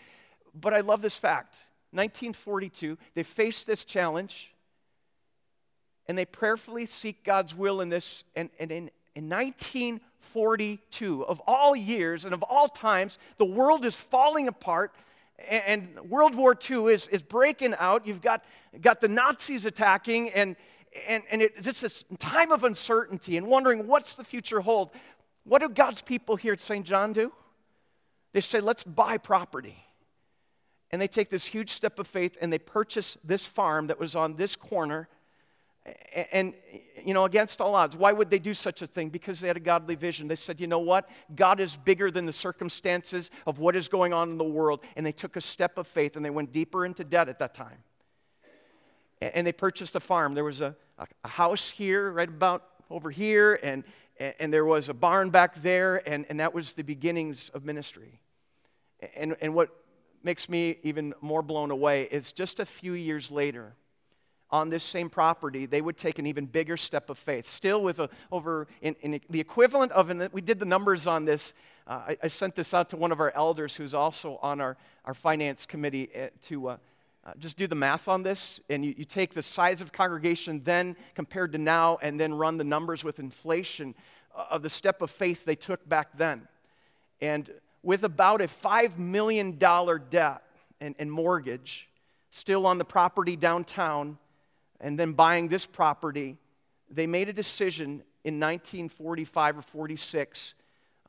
But 0.54 0.74
I 0.74 0.80
love 0.80 1.02
this 1.02 1.16
fact. 1.16 1.56
1942, 1.92 2.98
they 3.14 3.22
faced 3.22 3.66
this 3.66 3.84
challenge 3.84 4.52
and 6.08 6.16
they 6.16 6.24
prayerfully 6.24 6.86
seek 6.86 7.24
God's 7.24 7.54
will 7.54 7.80
in 7.80 7.88
this. 7.88 8.24
And, 8.34 8.50
and 8.58 8.70
in, 8.70 8.90
in 9.14 9.28
1942, 9.28 11.24
of 11.24 11.40
all 11.46 11.74
years 11.74 12.24
and 12.24 12.34
of 12.34 12.42
all 12.42 12.68
times, 12.68 13.18
the 13.38 13.44
world 13.44 13.84
is 13.84 13.96
falling 13.96 14.48
apart. 14.48 14.94
And, 15.38 15.98
World 16.08 16.34
War 16.34 16.56
II 16.58 16.86
is, 16.86 17.06
is 17.08 17.22
breaking 17.22 17.74
out. 17.78 18.06
You've 18.06 18.22
got, 18.22 18.44
got 18.80 19.00
the 19.00 19.08
Nazis 19.08 19.66
attacking, 19.66 20.30
and, 20.30 20.56
and, 21.06 21.22
and 21.30 21.42
it's 21.42 21.80
this 21.80 22.04
time 22.18 22.50
of 22.52 22.64
uncertainty 22.64 23.36
and 23.36 23.46
wondering 23.46 23.86
what's 23.86 24.14
the 24.14 24.24
future 24.24 24.60
hold. 24.60 24.90
What 25.44 25.60
do 25.60 25.68
God's 25.68 26.02
people 26.02 26.36
here 26.36 26.54
at 26.54 26.60
St. 26.60 26.84
John 26.86 27.12
do? 27.12 27.32
They 28.32 28.40
say, 28.40 28.60
let's 28.60 28.82
buy 28.82 29.18
property. 29.18 29.84
And 30.90 31.00
they 31.00 31.08
take 31.08 31.30
this 31.30 31.46
huge 31.46 31.70
step 31.70 31.98
of 31.98 32.06
faith 32.06 32.36
and 32.40 32.52
they 32.52 32.58
purchase 32.58 33.18
this 33.22 33.46
farm 33.46 33.88
that 33.88 33.98
was 33.98 34.16
on 34.16 34.36
this 34.36 34.56
corner 34.56 35.08
and, 36.32 36.54
you 37.04 37.14
know, 37.14 37.24
against 37.24 37.60
all 37.60 37.74
odds. 37.74 37.96
Why 37.96 38.12
would 38.12 38.30
they 38.30 38.38
do 38.38 38.54
such 38.54 38.82
a 38.82 38.86
thing? 38.86 39.08
Because 39.10 39.40
they 39.40 39.48
had 39.48 39.56
a 39.56 39.60
godly 39.60 39.94
vision. 39.94 40.28
They 40.28 40.34
said, 40.34 40.60
you 40.60 40.66
know 40.66 40.78
what? 40.78 41.08
God 41.34 41.60
is 41.60 41.76
bigger 41.76 42.10
than 42.10 42.26
the 42.26 42.32
circumstances 42.32 43.30
of 43.46 43.58
what 43.58 43.76
is 43.76 43.88
going 43.88 44.12
on 44.12 44.30
in 44.30 44.38
the 44.38 44.44
world. 44.44 44.80
And 44.96 45.06
they 45.06 45.12
took 45.12 45.36
a 45.36 45.40
step 45.40 45.78
of 45.78 45.86
faith 45.86 46.16
and 46.16 46.24
they 46.24 46.30
went 46.30 46.52
deeper 46.52 46.84
into 46.84 47.04
debt 47.04 47.28
at 47.28 47.38
that 47.38 47.54
time. 47.54 47.78
And 49.20 49.46
they 49.46 49.52
purchased 49.52 49.94
a 49.94 50.00
farm. 50.00 50.34
There 50.34 50.44
was 50.44 50.60
a, 50.60 50.74
a 51.24 51.28
house 51.28 51.70
here, 51.70 52.10
right 52.10 52.28
about 52.28 52.64
over 52.90 53.10
here, 53.10 53.58
and, 53.62 53.84
and 54.18 54.52
there 54.52 54.64
was 54.64 54.88
a 54.88 54.94
barn 54.94 55.30
back 55.30 55.62
there, 55.62 56.06
and, 56.08 56.26
and 56.28 56.40
that 56.40 56.54
was 56.54 56.74
the 56.74 56.84
beginnings 56.84 57.48
of 57.50 57.64
ministry. 57.64 58.20
And, 59.16 59.36
and 59.40 59.54
what 59.54 59.70
makes 60.22 60.48
me 60.48 60.78
even 60.82 61.14
more 61.20 61.42
blown 61.42 61.70
away 61.70 62.04
is 62.04 62.32
just 62.32 62.60
a 62.60 62.66
few 62.66 62.92
years 62.92 63.30
later, 63.30 63.74
on 64.50 64.68
this 64.70 64.84
same 64.84 65.10
property, 65.10 65.66
they 65.66 65.80
would 65.80 65.96
take 65.96 66.18
an 66.18 66.26
even 66.26 66.46
bigger 66.46 66.76
step 66.76 67.10
of 67.10 67.18
faith. 67.18 67.48
Still, 67.48 67.82
with 67.82 67.98
a, 67.98 68.08
over 68.30 68.68
in, 68.80 68.94
in 69.00 69.20
the 69.28 69.40
equivalent 69.40 69.92
of, 69.92 70.12
we 70.32 70.40
did 70.40 70.60
the 70.60 70.66
numbers 70.66 71.06
on 71.06 71.24
this. 71.24 71.54
Uh, 71.86 72.02
I, 72.08 72.18
I, 72.24 72.28
sent 72.28 72.54
this 72.54 72.72
out 72.72 72.90
to 72.90 72.96
one 72.96 73.12
of 73.12 73.20
our 73.20 73.32
elders 73.34 73.74
who's 73.76 73.94
also 73.94 74.38
on 74.42 74.60
our, 74.60 74.76
our 75.04 75.14
finance 75.14 75.66
committee 75.66 76.10
uh, 76.14 76.28
to 76.42 76.68
uh, 76.68 76.76
uh, 77.24 77.32
just 77.38 77.56
do 77.56 77.66
the 77.66 77.74
math 77.74 78.08
on 78.08 78.22
this. 78.22 78.60
And 78.70 78.84
you, 78.84 78.94
you 78.96 79.04
take 79.04 79.34
the 79.34 79.42
size 79.42 79.80
of 79.80 79.92
congregation 79.92 80.62
then 80.64 80.96
compared 81.14 81.52
to 81.52 81.58
now, 81.58 81.98
and 82.02 82.18
then 82.18 82.34
run 82.34 82.56
the 82.56 82.64
numbers 82.64 83.02
with 83.02 83.18
inflation 83.18 83.94
uh, 84.34 84.46
of 84.50 84.62
the 84.62 84.70
step 84.70 85.02
of 85.02 85.10
faith 85.10 85.44
they 85.44 85.56
took 85.56 85.88
back 85.88 86.16
then. 86.16 86.46
And 87.20 87.50
with 87.82 88.04
about 88.04 88.40
a 88.40 88.46
$5 88.46 88.98
million 88.98 89.58
debt 89.58 90.42
and, 90.80 90.94
and 90.98 91.10
mortgage 91.10 91.88
still 92.30 92.66
on 92.66 92.78
the 92.78 92.84
property 92.84 93.34
downtown 93.36 94.18
and 94.80 94.98
then 94.98 95.12
buying 95.12 95.48
this 95.48 95.66
property, 95.66 96.36
they 96.90 97.06
made 97.06 97.28
a 97.28 97.32
decision 97.32 98.02
in 98.24 98.40
1945 98.40 99.58
or 99.58 99.62
46 99.62 100.54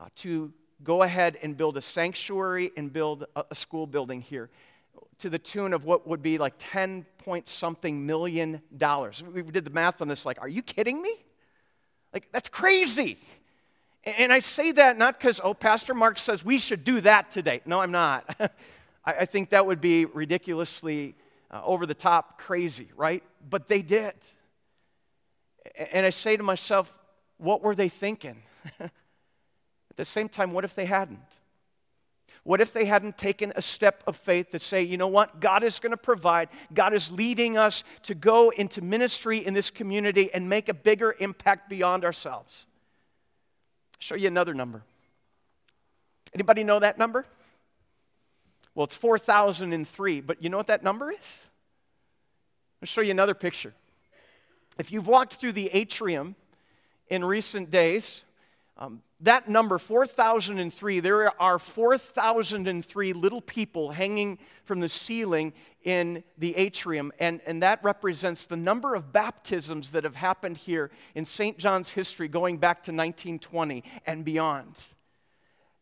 uh, 0.00 0.06
to 0.16 0.52
go 0.82 1.02
ahead 1.02 1.36
and 1.42 1.56
build 1.56 1.76
a 1.76 1.82
sanctuary 1.82 2.70
and 2.76 2.92
build 2.92 3.24
a, 3.34 3.44
a, 3.50 3.54
school 3.54 3.86
building 3.86 4.20
here 4.20 4.48
to 5.18 5.28
the 5.28 5.38
tune 5.38 5.72
of 5.72 5.84
what 5.84 6.06
would 6.06 6.22
be 6.22 6.38
like 6.38 6.54
10 6.58 7.04
point 7.18 7.48
something 7.48 8.06
million 8.06 8.62
dollars. 8.76 9.22
We 9.22 9.42
did 9.42 9.64
the 9.64 9.70
math 9.70 10.00
on 10.00 10.08
this, 10.08 10.24
like, 10.24 10.40
are 10.40 10.48
you 10.48 10.62
kidding 10.62 11.02
me? 11.02 11.14
Like, 12.12 12.28
that's 12.32 12.48
crazy. 12.48 13.18
And 14.04 14.32
I 14.32 14.38
say 14.38 14.72
that 14.72 14.96
not 14.96 15.18
because, 15.18 15.40
oh, 15.42 15.54
Pastor 15.54 15.92
Mark 15.92 16.18
says 16.18 16.44
we 16.44 16.58
should 16.58 16.84
do 16.84 17.00
that 17.00 17.30
today. 17.30 17.60
No, 17.66 17.80
I'm 17.80 17.90
not. 17.90 18.52
I 19.04 19.24
think 19.24 19.50
that 19.50 19.64
would 19.66 19.80
be 19.80 20.04
ridiculously 20.04 21.14
uh, 21.50 21.62
over 21.64 21.86
the 21.86 21.94
top 21.94 22.38
crazy, 22.38 22.88
right? 22.96 23.22
But 23.48 23.68
they 23.68 23.82
did. 23.82 24.14
And 25.92 26.04
I 26.04 26.10
say 26.10 26.36
to 26.36 26.42
myself, 26.42 26.98
what 27.38 27.62
were 27.62 27.74
they 27.74 27.88
thinking? 27.88 28.42
At 28.80 28.90
the 29.96 30.04
same 30.04 30.28
time, 30.28 30.52
what 30.52 30.64
if 30.64 30.74
they 30.74 30.86
hadn't? 30.86 31.20
What 32.44 32.60
if 32.60 32.72
they 32.72 32.86
hadn't 32.86 33.18
taken 33.18 33.52
a 33.56 33.62
step 33.62 34.02
of 34.06 34.16
faith 34.16 34.50
to 34.50 34.58
say, 34.58 34.82
you 34.82 34.96
know 34.96 35.08
what, 35.08 35.40
God 35.40 35.62
is 35.62 35.78
going 35.80 35.90
to 35.90 35.98
provide, 35.98 36.48
God 36.72 36.94
is 36.94 37.10
leading 37.10 37.58
us 37.58 37.84
to 38.04 38.14
go 38.14 38.50
into 38.50 38.80
ministry 38.80 39.38
in 39.38 39.54
this 39.54 39.70
community 39.70 40.32
and 40.32 40.48
make 40.48 40.68
a 40.68 40.74
bigger 40.74 41.14
impact 41.18 41.68
beyond 41.68 42.04
ourselves? 42.04 42.66
I'll 43.94 44.00
show 44.00 44.14
you 44.14 44.28
another 44.28 44.54
number. 44.54 44.82
Anybody 46.32 46.64
know 46.64 46.78
that 46.78 46.98
number? 46.98 47.26
Well, 48.78 48.84
it's 48.84 48.94
4,003, 48.94 50.20
but 50.20 50.40
you 50.40 50.50
know 50.50 50.56
what 50.56 50.68
that 50.68 50.84
number 50.84 51.10
is? 51.10 51.38
I'll 52.80 52.86
show 52.86 53.00
you 53.00 53.10
another 53.10 53.34
picture. 53.34 53.74
If 54.78 54.92
you've 54.92 55.08
walked 55.08 55.34
through 55.34 55.50
the 55.50 55.68
atrium 55.72 56.36
in 57.08 57.24
recent 57.24 57.72
days, 57.72 58.22
um, 58.76 59.02
that 59.18 59.48
number, 59.48 59.78
4,003, 59.78 61.00
there 61.00 61.42
are 61.42 61.58
4,003 61.58 63.12
little 63.14 63.40
people 63.40 63.90
hanging 63.90 64.38
from 64.62 64.78
the 64.78 64.88
ceiling 64.88 65.54
in 65.82 66.22
the 66.38 66.54
atrium, 66.54 67.10
and, 67.18 67.40
and 67.46 67.60
that 67.64 67.82
represents 67.82 68.46
the 68.46 68.56
number 68.56 68.94
of 68.94 69.12
baptisms 69.12 69.90
that 69.90 70.04
have 70.04 70.14
happened 70.14 70.56
here 70.56 70.92
in 71.16 71.24
St. 71.24 71.58
John's 71.58 71.90
history 71.90 72.28
going 72.28 72.58
back 72.58 72.84
to 72.84 72.92
1920 72.92 73.82
and 74.06 74.24
beyond. 74.24 74.76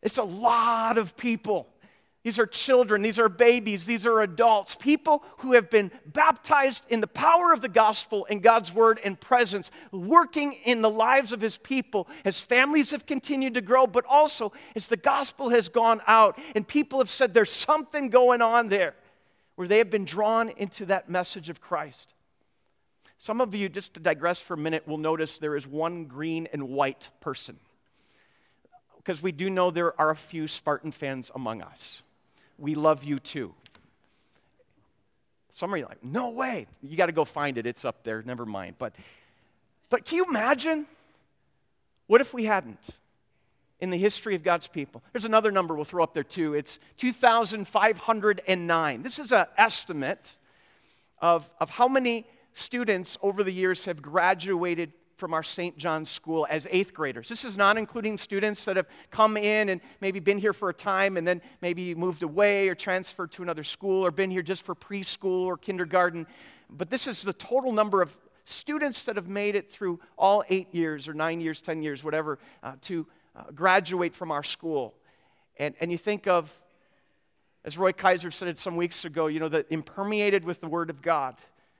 It's 0.01 0.17
a 0.17 0.23
lot 0.23 0.97
of 0.97 1.15
people. 1.15 1.67
These 2.27 2.39
are 2.39 2.45
children, 2.45 3.01
these 3.01 3.19
are 3.19 3.29
babies, 3.29 3.85
these 3.85 4.05
are 4.05 4.21
adults, 4.21 4.75
people 4.75 5.23
who 5.37 5.53
have 5.53 5.69
been 5.69 5.91
baptized 6.05 6.83
in 6.89 6.99
the 6.99 7.07
power 7.07 7.53
of 7.53 7.61
the 7.61 7.69
gospel 7.69 8.27
and 8.29 8.43
God's 8.43 8.73
word 8.73 8.99
and 9.01 9.17
presence, 9.17 9.71
working 9.93 10.51
in 10.65 10.81
the 10.81 10.89
lives 10.89 11.31
of 11.31 11.39
his 11.39 11.55
people 11.55 12.05
as 12.25 12.41
families 12.41 12.91
have 12.91 13.05
continued 13.05 13.53
to 13.53 13.61
grow, 13.61 13.87
but 13.87 14.03
also 14.09 14.51
as 14.75 14.89
the 14.89 14.97
gospel 14.97 15.51
has 15.51 15.69
gone 15.69 16.01
out 16.05 16.37
and 16.53 16.67
people 16.67 16.99
have 16.99 17.09
said 17.09 17.33
there's 17.33 17.49
something 17.49 18.09
going 18.09 18.41
on 18.41 18.67
there 18.67 18.93
where 19.55 19.69
they 19.69 19.77
have 19.77 19.89
been 19.89 20.03
drawn 20.03 20.49
into 20.49 20.85
that 20.87 21.09
message 21.09 21.47
of 21.47 21.61
Christ. 21.61 22.13
Some 23.17 23.39
of 23.39 23.55
you, 23.55 23.69
just 23.69 23.93
to 23.93 24.01
digress 24.01 24.41
for 24.41 24.55
a 24.55 24.57
minute, 24.57 24.85
will 24.85 24.97
notice 24.97 25.39
there 25.39 25.55
is 25.55 25.65
one 25.65 26.03
green 26.03 26.49
and 26.51 26.67
white 26.67 27.09
person 27.21 27.57
because 28.97 29.21
we 29.21 29.31
do 29.31 29.49
know 29.49 29.71
there 29.71 29.97
are 29.97 30.09
a 30.09 30.15
few 30.17 30.49
Spartan 30.49 30.91
fans 30.91 31.31
among 31.33 31.61
us 31.61 32.03
we 32.57 32.75
love 32.75 33.03
you 33.03 33.19
too. 33.19 33.53
Some 35.51 35.73
are 35.73 35.79
like, 35.79 36.03
no 36.03 36.29
way. 36.29 36.67
You 36.83 36.97
got 36.97 37.07
to 37.07 37.11
go 37.11 37.25
find 37.25 37.57
it. 37.57 37.65
It's 37.65 37.83
up 37.83 38.03
there. 38.03 38.21
Never 38.21 38.45
mind. 38.45 38.75
But, 38.77 38.93
but 39.89 40.05
can 40.05 40.17
you 40.17 40.25
imagine? 40.25 40.85
What 42.05 42.21
if 42.21 42.31
we 42.33 42.45
hadn't? 42.45 42.89
In 43.79 43.89
the 43.89 43.97
history 43.97 44.35
of 44.35 44.43
God's 44.43 44.67
people. 44.67 45.01
There's 45.13 45.25
another 45.25 45.51
number 45.51 45.73
we'll 45.73 45.83
throw 45.83 46.03
up 46.03 46.13
there 46.13 46.23
too. 46.23 46.53
It's 46.53 46.77
2,509. 46.97 49.01
This 49.01 49.17
is 49.17 49.31
an 49.31 49.47
estimate 49.57 50.37
of, 51.19 51.49
of 51.59 51.71
how 51.71 51.87
many 51.87 52.27
students 52.53 53.17
over 53.21 53.43
the 53.43 53.51
years 53.51 53.85
have 53.85 54.01
graduated 54.01 54.93
from 55.17 55.33
our 55.33 55.43
St. 55.43 55.77
John's 55.77 56.09
School 56.09 56.47
as 56.49 56.67
eighth 56.69 56.93
graders. 56.93 57.27
This 57.27 57.43
is 57.43 57.57
not 57.57 57.77
including 57.77 58.17
students 58.17 58.63
that 58.65 58.77
have 58.77 58.87
come 59.09 59.35
in 59.35 59.69
and 59.69 59.81
maybe 59.99 60.19
been 60.19 60.37
here 60.37 60.53
for 60.53 60.69
a 60.69 60.73
time 60.73 61.17
and 61.17 61.27
then 61.27 61.41
maybe 61.59 61.95
moved 61.95 62.21
away 62.21 62.69
or 62.69 62.75
transferred 62.75 63.31
to 63.33 63.41
another 63.41 63.63
school 63.63 64.05
or 64.05 64.11
been 64.11 64.29
here 64.29 64.43
just 64.43 64.63
for 64.63 64.75
preschool 64.75 65.45
or 65.45 65.57
kindergarten. 65.57 66.27
But 66.69 66.91
this 66.91 67.07
is 67.07 67.23
the 67.23 67.33
total 67.33 67.73
number 67.73 68.01
of 68.01 68.15
students 68.45 69.03
that 69.03 69.15
have 69.15 69.27
made 69.27 69.55
it 69.55 69.71
through 69.71 69.99
all 70.17 70.43
eight 70.49 70.73
years 70.73 71.07
or 71.07 71.13
nine 71.13 71.41
years, 71.41 71.61
ten 71.61 71.81
years, 71.81 72.03
whatever, 72.03 72.37
uh, 72.61 72.73
to 72.81 73.07
uh, 73.35 73.43
graduate 73.53 74.15
from 74.15 74.31
our 74.31 74.43
school. 74.43 74.93
And, 75.57 75.73
and 75.81 75.91
you 75.91 75.97
think 75.97 76.27
of, 76.27 76.53
as 77.65 77.77
Roy 77.77 77.91
Kaiser 77.91 78.29
said 78.29 78.47
it 78.47 78.59
some 78.59 78.77
weeks 78.77 79.03
ago, 79.03 79.27
you 79.27 79.39
know, 79.39 79.49
that 79.49 79.65
impermeated 79.71 80.45
with 80.45 80.61
the 80.61 80.67
Word 80.67 80.91
of 80.91 81.01
God 81.01 81.35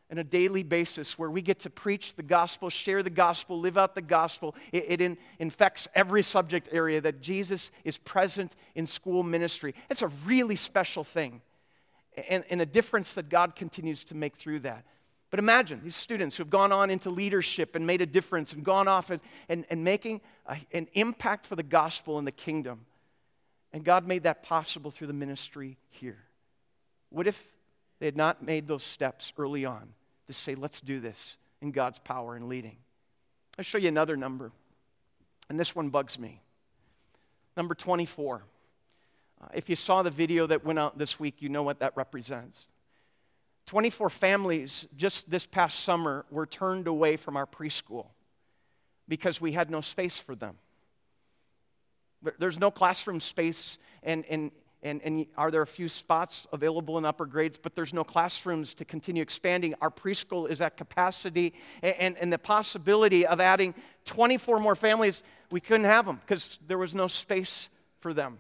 on 0.10 0.18
a 0.18 0.24
daily 0.24 0.64
basis 0.64 1.20
where 1.20 1.30
we 1.30 1.42
get 1.42 1.60
to 1.60 1.70
preach 1.70 2.16
the 2.16 2.24
gospel, 2.24 2.70
share 2.70 3.04
the 3.04 3.10
gospel, 3.10 3.60
live 3.60 3.78
out 3.78 3.94
the 3.94 4.02
gospel. 4.02 4.56
It, 4.72 4.86
it 4.88 5.02
in, 5.02 5.18
infects 5.38 5.88
every 5.94 6.24
subject 6.24 6.70
area 6.72 7.02
that 7.02 7.22
Jesus 7.22 7.72
is 7.84 7.98
present 7.98 8.56
in 8.74 8.88
school 8.88 9.22
ministry. 9.22 9.76
It's 9.90 10.02
a 10.02 10.08
really 10.26 10.56
special 10.56 11.04
thing 11.04 11.42
and, 12.30 12.46
and 12.50 12.62
a 12.62 12.66
difference 12.66 13.16
that 13.16 13.30
God 13.30 13.56
continues 13.56 14.06
to 14.06 14.16
make 14.16 14.38
through 14.38 14.60
that. 14.60 14.86
But 15.30 15.40
imagine 15.40 15.82
these 15.84 15.96
students 15.96 16.38
who 16.38 16.44
have 16.44 16.50
gone 16.50 16.72
on 16.72 16.90
into 16.90 17.10
leadership 17.10 17.76
and 17.76 17.86
made 17.86 18.02
a 18.02 18.06
difference 18.06 18.54
and 18.54 18.64
gone 18.64 18.88
off 18.88 19.10
and, 19.10 19.20
and, 19.50 19.66
and 19.70 19.84
making 19.84 20.22
a, 20.46 20.56
an 20.72 20.88
impact 20.94 21.46
for 21.46 21.58
the 21.58 21.64
gospel 21.64 22.18
and 22.18 22.26
the 22.26 22.32
kingdom. 22.32 22.86
And 23.74 23.84
God 23.84 24.08
made 24.08 24.24
that 24.24 24.42
possible 24.42 24.90
through 24.90 25.08
the 25.08 25.14
ministry 25.14 25.78
here. 25.90 26.24
What 27.10 27.28
if 27.28 27.46
they 28.00 28.06
had 28.06 28.16
not 28.16 28.42
made 28.42 28.68
those 28.68 28.84
steps 28.84 29.34
early 29.38 29.66
on 29.66 29.94
to 30.28 30.34
say, 30.34 30.56
let's 30.56 30.82
do 30.82 31.00
this 31.00 31.38
in 31.62 31.72
God's 31.72 32.00
power 32.00 32.36
and 32.36 32.48
leading. 32.48 32.78
I'll 33.58 33.64
show 33.64 33.78
you 33.78 33.88
another 33.88 34.16
number, 34.16 34.52
and 35.50 35.60
this 35.60 35.76
one 35.76 35.90
bugs 35.90 36.20
me. 36.20 36.42
Number 37.56 37.74
24. 37.74 38.44
Uh, 39.40 39.48
if 39.54 39.70
you 39.70 39.76
saw 39.76 40.04
the 40.04 40.12
video 40.12 40.48
that 40.48 40.64
went 40.64 40.80
out 40.80 40.98
this 40.98 41.20
week, 41.20 41.42
you 41.42 41.50
know 41.50 41.64
what 41.64 41.80
that 41.80 41.94
represents. 41.96 42.68
24 43.68 44.10
families 44.10 44.88
just 44.96 45.30
this 45.30 45.46
past 45.46 45.80
summer 45.82 46.26
were 46.32 46.46
turned 46.46 46.88
away 46.88 47.18
from 47.18 47.36
our 47.36 47.46
preschool 47.46 48.08
because 49.08 49.42
we 49.42 49.52
had 49.52 49.70
no 49.70 49.82
space 49.82 50.20
for 50.20 50.36
them. 50.36 50.56
There's 52.40 52.60
no 52.60 52.72
classroom 52.72 53.20
space, 53.20 53.78
and, 54.04 54.26
and 54.30 54.52
and, 54.84 55.02
and 55.04 55.26
are 55.36 55.50
there 55.50 55.62
a 55.62 55.68
few 55.68 55.90
spots 55.90 56.46
available 56.54 56.98
in 56.98 57.06
upper 57.06 57.26
grades, 57.26 57.58
but 57.58 57.76
there's 57.76 57.94
no 57.94 58.04
classrooms 58.04 58.74
to 58.76 58.86
continue 58.86 59.22
expanding. 59.22 59.74
Our 59.82 59.90
preschool 59.90 60.50
is 60.50 60.62
at 60.62 60.78
capacity, 60.78 61.54
and, 61.82 61.96
and, 62.00 62.18
and 62.18 62.34
the 62.34 62.38
possibility 62.38 63.26
of 63.26 63.40
adding 63.40 63.74
24 64.06 64.60
more 64.60 64.76
families, 64.76 65.24
we 65.52 65.60
couldn't 65.60 65.86
have 65.86 66.06
them 66.06 66.20
because 66.22 66.60
there 66.68 66.78
was 66.78 66.94
no 66.94 67.08
space 67.08 67.70
for 68.00 68.14
them. 68.14 68.40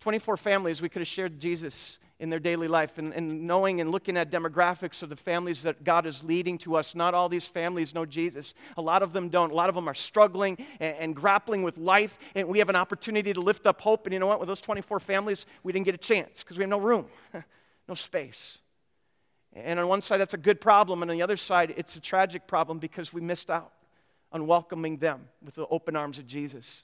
24 0.00 0.36
families, 0.36 0.80
we 0.80 0.88
could 0.88 1.00
have 1.00 1.08
shared 1.08 1.40
Jesus 1.40 1.98
in 2.20 2.30
their 2.30 2.40
daily 2.40 2.66
life 2.66 2.98
and, 2.98 3.12
and, 3.12 3.46
knowing 3.46 3.80
and 3.80 3.92
looking 3.92 4.16
at 4.16 4.30
demographics 4.30 5.02
of 5.02 5.08
the 5.08 5.16
families 5.16 5.62
that 5.62 5.84
God 5.84 6.04
is 6.04 6.24
leading 6.24 6.58
to 6.58 6.74
us. 6.76 6.94
Not 6.94 7.14
all 7.14 7.28
these 7.28 7.46
families 7.46 7.94
know 7.94 8.04
Jesus. 8.04 8.54
A 8.76 8.82
lot 8.82 9.02
of 9.02 9.12
them 9.12 9.28
don't. 9.28 9.52
A 9.52 9.54
lot 9.54 9.68
of 9.68 9.76
them 9.76 9.88
are 9.88 9.94
struggling 9.94 10.58
and, 10.80 10.96
and 10.96 11.16
grappling 11.16 11.62
with 11.62 11.78
life, 11.78 12.18
and 12.34 12.48
we 12.48 12.58
have 12.58 12.68
an 12.68 12.76
opportunity 12.76 13.32
to 13.32 13.40
lift 13.40 13.66
up 13.66 13.80
hope. 13.80 14.06
And 14.06 14.12
you 14.12 14.18
know 14.18 14.26
what? 14.26 14.40
With 14.40 14.48
those 14.48 14.60
24 14.60 14.98
families, 14.98 15.46
we 15.62 15.72
didn't 15.72 15.86
get 15.86 15.94
a 15.94 15.98
chance 15.98 16.42
because 16.42 16.58
we 16.58 16.62
have 16.62 16.70
no 16.70 16.80
room, 16.80 17.06
no 17.88 17.94
space. 17.94 18.58
And 19.52 19.78
on 19.78 19.88
one 19.88 20.00
side, 20.00 20.18
that's 20.18 20.34
a 20.34 20.38
good 20.38 20.60
problem, 20.60 21.02
and 21.02 21.10
on 21.10 21.16
the 21.16 21.22
other 21.22 21.36
side, 21.36 21.72
it's 21.76 21.96
a 21.96 22.00
tragic 22.00 22.46
problem 22.46 22.78
because 22.78 23.12
we 23.12 23.20
missed 23.20 23.48
out 23.48 23.72
on 24.32 24.46
welcoming 24.46 24.98
them 24.98 25.28
with 25.42 25.54
the 25.54 25.66
open 25.68 25.96
arms 25.96 26.18
of 26.18 26.26
Jesus. 26.26 26.82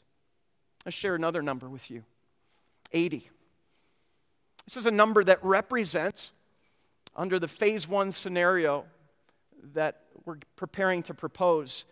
Let's 0.87 0.97
share 0.97 1.14
another 1.14 1.42
number 1.42 1.68
with 1.68 1.90
you 1.90 2.05
80. 2.92 3.29
This 4.66 4.77
is 4.79 4.87
a 4.87 4.90
number 4.90 5.22
that 5.24 5.44
represents, 5.44 6.33
under 7.14 7.38
the 7.38 7.48
phase 7.48 7.87
one 7.87 8.12
scenario 8.12 8.85
that 9.74 10.00
we're 10.24 10.38
preparing 10.57 11.03
to 11.05 11.14
propose, 11.14 11.85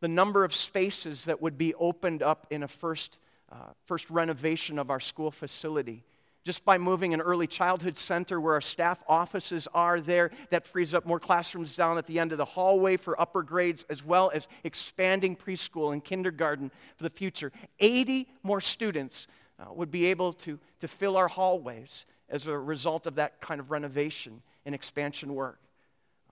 the 0.00 0.08
number 0.08 0.44
of 0.44 0.54
spaces 0.54 1.24
that 1.24 1.40
would 1.40 1.56
be 1.56 1.74
opened 1.74 2.22
up 2.22 2.46
in 2.50 2.62
a 2.62 2.68
first, 2.68 3.18
uh, 3.50 3.72
first 3.86 4.10
renovation 4.10 4.78
of 4.78 4.90
our 4.90 5.00
school 5.00 5.30
facility. 5.30 6.04
Just 6.44 6.64
by 6.64 6.78
moving 6.78 7.12
an 7.14 7.20
early 7.20 7.46
childhood 7.46 7.96
center 7.96 8.40
where 8.40 8.54
our 8.54 8.60
staff 8.60 9.02
offices 9.08 9.66
are 9.74 10.00
there, 10.00 10.30
that 10.50 10.66
frees 10.66 10.94
up 10.94 11.04
more 11.04 11.18
classrooms 11.18 11.74
down 11.74 11.98
at 11.98 12.06
the 12.06 12.18
end 12.18 12.32
of 12.32 12.38
the 12.38 12.44
hallway 12.44 12.96
for 12.96 13.20
upper 13.20 13.42
grades, 13.42 13.84
as 13.90 14.04
well 14.04 14.30
as 14.32 14.48
expanding 14.64 15.34
preschool 15.34 15.92
and 15.92 16.04
kindergarten 16.04 16.70
for 16.96 17.02
the 17.02 17.10
future. 17.10 17.52
80 17.80 18.28
more 18.42 18.60
students 18.60 19.26
uh, 19.58 19.72
would 19.72 19.90
be 19.90 20.06
able 20.06 20.32
to, 20.34 20.58
to 20.80 20.88
fill 20.88 21.16
our 21.16 21.28
hallways 21.28 22.06
as 22.30 22.46
a 22.46 22.56
result 22.56 23.06
of 23.06 23.16
that 23.16 23.40
kind 23.40 23.60
of 23.60 23.70
renovation 23.70 24.42
and 24.64 24.74
expansion 24.74 25.34
work. 25.34 25.58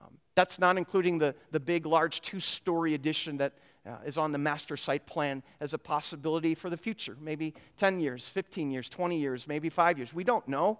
Um, 0.01 0.17
that's 0.35 0.59
not 0.59 0.77
including 0.77 1.17
the, 1.17 1.35
the 1.51 1.59
big, 1.59 1.85
large 1.85 2.21
two 2.21 2.39
story 2.39 2.93
addition 2.93 3.37
that 3.37 3.53
uh, 3.85 3.95
is 4.05 4.17
on 4.17 4.31
the 4.31 4.37
master 4.37 4.77
site 4.77 5.05
plan 5.05 5.41
as 5.59 5.73
a 5.73 5.77
possibility 5.77 6.53
for 6.53 6.69
the 6.69 6.77
future. 6.77 7.17
Maybe 7.19 7.53
10 7.77 7.99
years, 7.99 8.29
15 8.29 8.69
years, 8.69 8.89
20 8.89 9.19
years, 9.19 9.47
maybe 9.47 9.69
five 9.69 9.97
years. 9.97 10.13
We 10.13 10.23
don't 10.23 10.47
know. 10.47 10.79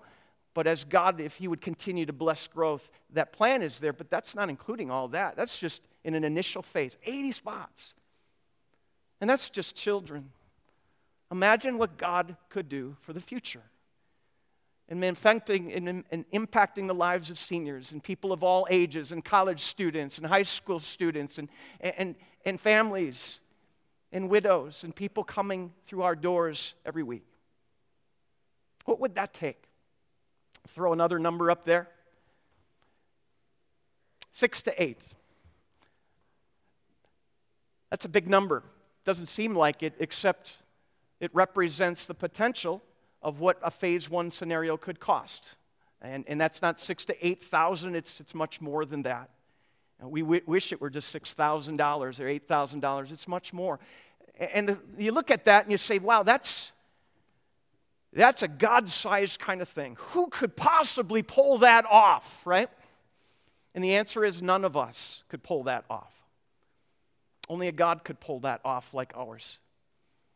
But 0.54 0.68
as 0.68 0.84
God, 0.84 1.22
if 1.22 1.38
He 1.38 1.48
would 1.48 1.62
continue 1.62 2.06
to 2.06 2.14
bless 2.14 2.48
growth, 2.48 2.92
that 3.14 3.32
plan 3.32 3.62
is 3.62 3.80
there, 3.80 3.94
but 3.94 4.10
that's 4.10 4.36
not 4.36 4.50
including 4.50 4.92
all 4.92 5.08
that. 5.10 5.36
That's 5.36 5.58
just 5.58 5.88
in 6.04 6.16
an 6.16 6.24
initial 6.24 6.62
phase 6.62 6.98
80 7.06 7.32
spots. 7.32 7.94
And 9.22 9.30
that's 9.30 9.50
just 9.50 9.76
children. 9.76 10.32
Imagine 11.32 11.78
what 11.78 11.98
God 11.98 12.36
could 12.50 12.70
do 12.70 12.98
for 13.02 13.14
the 13.14 13.20
future 13.20 13.64
and 14.90 15.04
affecting 15.04 15.74
and, 15.74 16.04
and, 16.10 16.26
impacting 16.32 16.88
the 16.88 16.94
lives 16.94 17.30
of 17.30 17.38
seniors 17.38 17.92
and 17.92 18.02
people 18.02 18.32
of 18.32 18.44
all 18.44 18.66
ages 18.70 19.12
and 19.12 19.24
college 19.24 19.60
students 19.60 20.18
and 20.18 20.26
high 20.26 20.44
school 20.44 20.80
students 20.80 21.38
and, 21.38 21.50
and, 21.82 22.16
and 22.46 22.60
families 22.60 23.42
and 24.12 24.30
widows 24.30 24.84
and 24.84 24.96
people 24.96 25.24
coming 25.24 25.74
through 25.86 26.04
our 26.04 26.16
doors 26.16 26.74
every 26.86 27.04
week. 27.04 27.26
What 28.86 29.02
would 29.02 29.16
that 29.16 29.34
take? 29.34 29.62
Throw 30.70 30.94
another 30.94 31.20
number 31.20 31.52
up 31.52 31.66
there. 31.66 31.90
Six 34.32 34.62
to 34.64 34.82
eight. 34.82 35.06
That's 37.90 38.06
a 38.06 38.10
big 38.10 38.30
number. 38.30 38.64
Doesn't 39.04 39.26
seem 39.26 39.56
like 39.56 39.84
it, 39.84 39.94
except 40.00 40.58
it 41.20 41.32
represents 41.34 42.06
the 42.06 42.14
potential 42.14 42.82
of 43.22 43.40
what 43.40 43.58
a 43.62 43.72
phase 43.72 44.10
one 44.10 44.30
scenario 44.32 44.78
could 44.78 45.00
cost. 45.00 45.56
And, 46.02 46.24
and 46.28 46.40
that's 46.40 46.62
not 46.62 46.80
six 46.80 47.06
to 47.06 47.26
8,000, 47.26 47.96
it's, 47.96 48.20
it's 48.20 48.36
much 48.36 48.62
more 48.62 48.86
than 48.86 49.04
that. 49.04 49.30
We 50.02 50.22
w- 50.22 50.42
wish 50.46 50.72
it 50.72 50.80
were 50.80 50.92
just 50.92 51.16
$6,000 51.16 52.20
or 52.20 52.24
$8,000. 52.24 53.12
It's 53.12 53.28
much 53.28 53.52
more. 53.52 53.80
And 54.40 54.70
the, 54.70 54.80
you 54.98 55.12
look 55.12 55.32
at 55.32 55.46
that 55.46 55.64
and 55.64 55.72
you 55.72 55.78
say, 55.78 55.98
wow, 55.98 56.22
that's, 56.22 56.72
that's 58.14 58.44
a 58.44 58.48
God 58.48 58.90
sized 58.90 59.40
kind 59.40 59.62
of 59.62 59.68
thing. 59.68 59.98
Who 60.12 60.28
could 60.28 60.56
possibly 60.56 61.24
pull 61.24 61.60
that 61.60 61.86
off, 61.86 62.46
right? 62.46 62.70
And 63.74 63.84
the 63.84 63.96
answer 63.96 64.24
is 64.24 64.42
none 64.42 64.64
of 64.64 64.78
us 64.78 65.24
could 65.30 65.42
pull 65.42 65.64
that 65.64 65.86
off. 65.90 66.14
Only 67.50 67.68
a 67.68 67.72
God 67.72 68.04
could 68.04 68.20
pull 68.20 68.42
that 68.42 68.62
off 68.64 68.94
like 68.94 69.14
ours. 69.16 69.60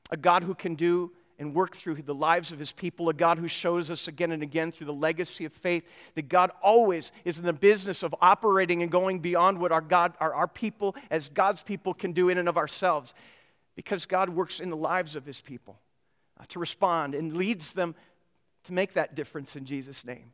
A 0.10 0.18
God 0.18 0.44
who 0.44 0.56
can 0.56 0.76
do 0.76 1.12
and 1.42 1.56
work 1.56 1.76
through 1.76 1.96
the 1.96 2.14
lives 2.14 2.52
of 2.52 2.60
his 2.60 2.72
people, 2.72 3.10
a 3.10 3.14
God 3.16 3.40
who 3.40 3.48
shows 3.48 3.90
us 3.90 4.08
again 4.08 4.32
and 4.32 4.44
again 4.44 4.72
through 4.72 4.86
the 4.86 4.94
legacy 4.94 5.44
of 5.44 5.52
faith 5.52 5.84
that 6.14 6.30
God 6.30 6.52
always 6.62 7.12
is 7.26 7.40
in 7.40 7.46
the 7.46 7.52
business 7.52 8.04
of 8.04 8.14
operating 8.22 8.84
and 8.84 8.92
going 8.92 9.22
beyond 9.22 9.58
what 9.58 9.72
our 9.72 9.82
God, 9.82 10.14
our, 10.20 10.36
our 10.36 10.48
people, 10.48 10.96
as 11.10 11.30
God's 11.30 11.64
people, 11.64 11.96
can 11.96 12.12
do 12.12 12.30
in 12.30 12.38
and 12.38 12.48
of 12.48 12.58
ourselves. 12.58 13.16
Because 13.76 14.06
God 14.06 14.30
works 14.30 14.60
in 14.60 14.70
the 14.70 14.78
lives 14.78 15.16
of 15.16 15.26
his 15.26 15.42
people 15.42 15.80
uh, 16.40 16.44
to 16.50 16.60
respond 16.60 17.16
and 17.16 17.36
leads 17.36 17.74
them 17.74 17.96
to 18.66 18.74
make 18.74 18.94
that 18.94 19.16
difference 19.16 19.56
in 19.56 19.66
Jesus' 19.66 20.06
name 20.06 20.34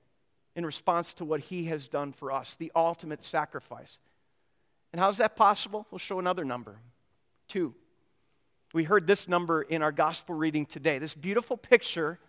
in 0.58 0.65
response 0.65 1.13
to 1.13 1.24
what 1.24 1.39
he 1.39 1.67
has 1.67 1.88
done 1.88 2.12
for 2.12 2.34
us, 2.34 2.58
the 2.58 2.72
ultimate 2.76 3.24
sacrifice. 3.24 3.98
And 4.91 5.00
how's 5.00 5.17
that 5.17 5.38
possible? 5.38 5.88
We'll 5.89 6.00
show 6.00 6.20
another 6.20 6.43
number 6.43 6.80
two. 7.48 7.76
We 8.74 8.84
heard 8.84 9.08
this 9.08 9.28
number 9.28 9.62
in 9.62 9.82
our 9.82 9.92
gospel 9.92 10.36
reading 10.36 10.66
today. 10.66 11.00
This 11.00 11.14
beautiful 11.14 11.56
picture 11.56 12.20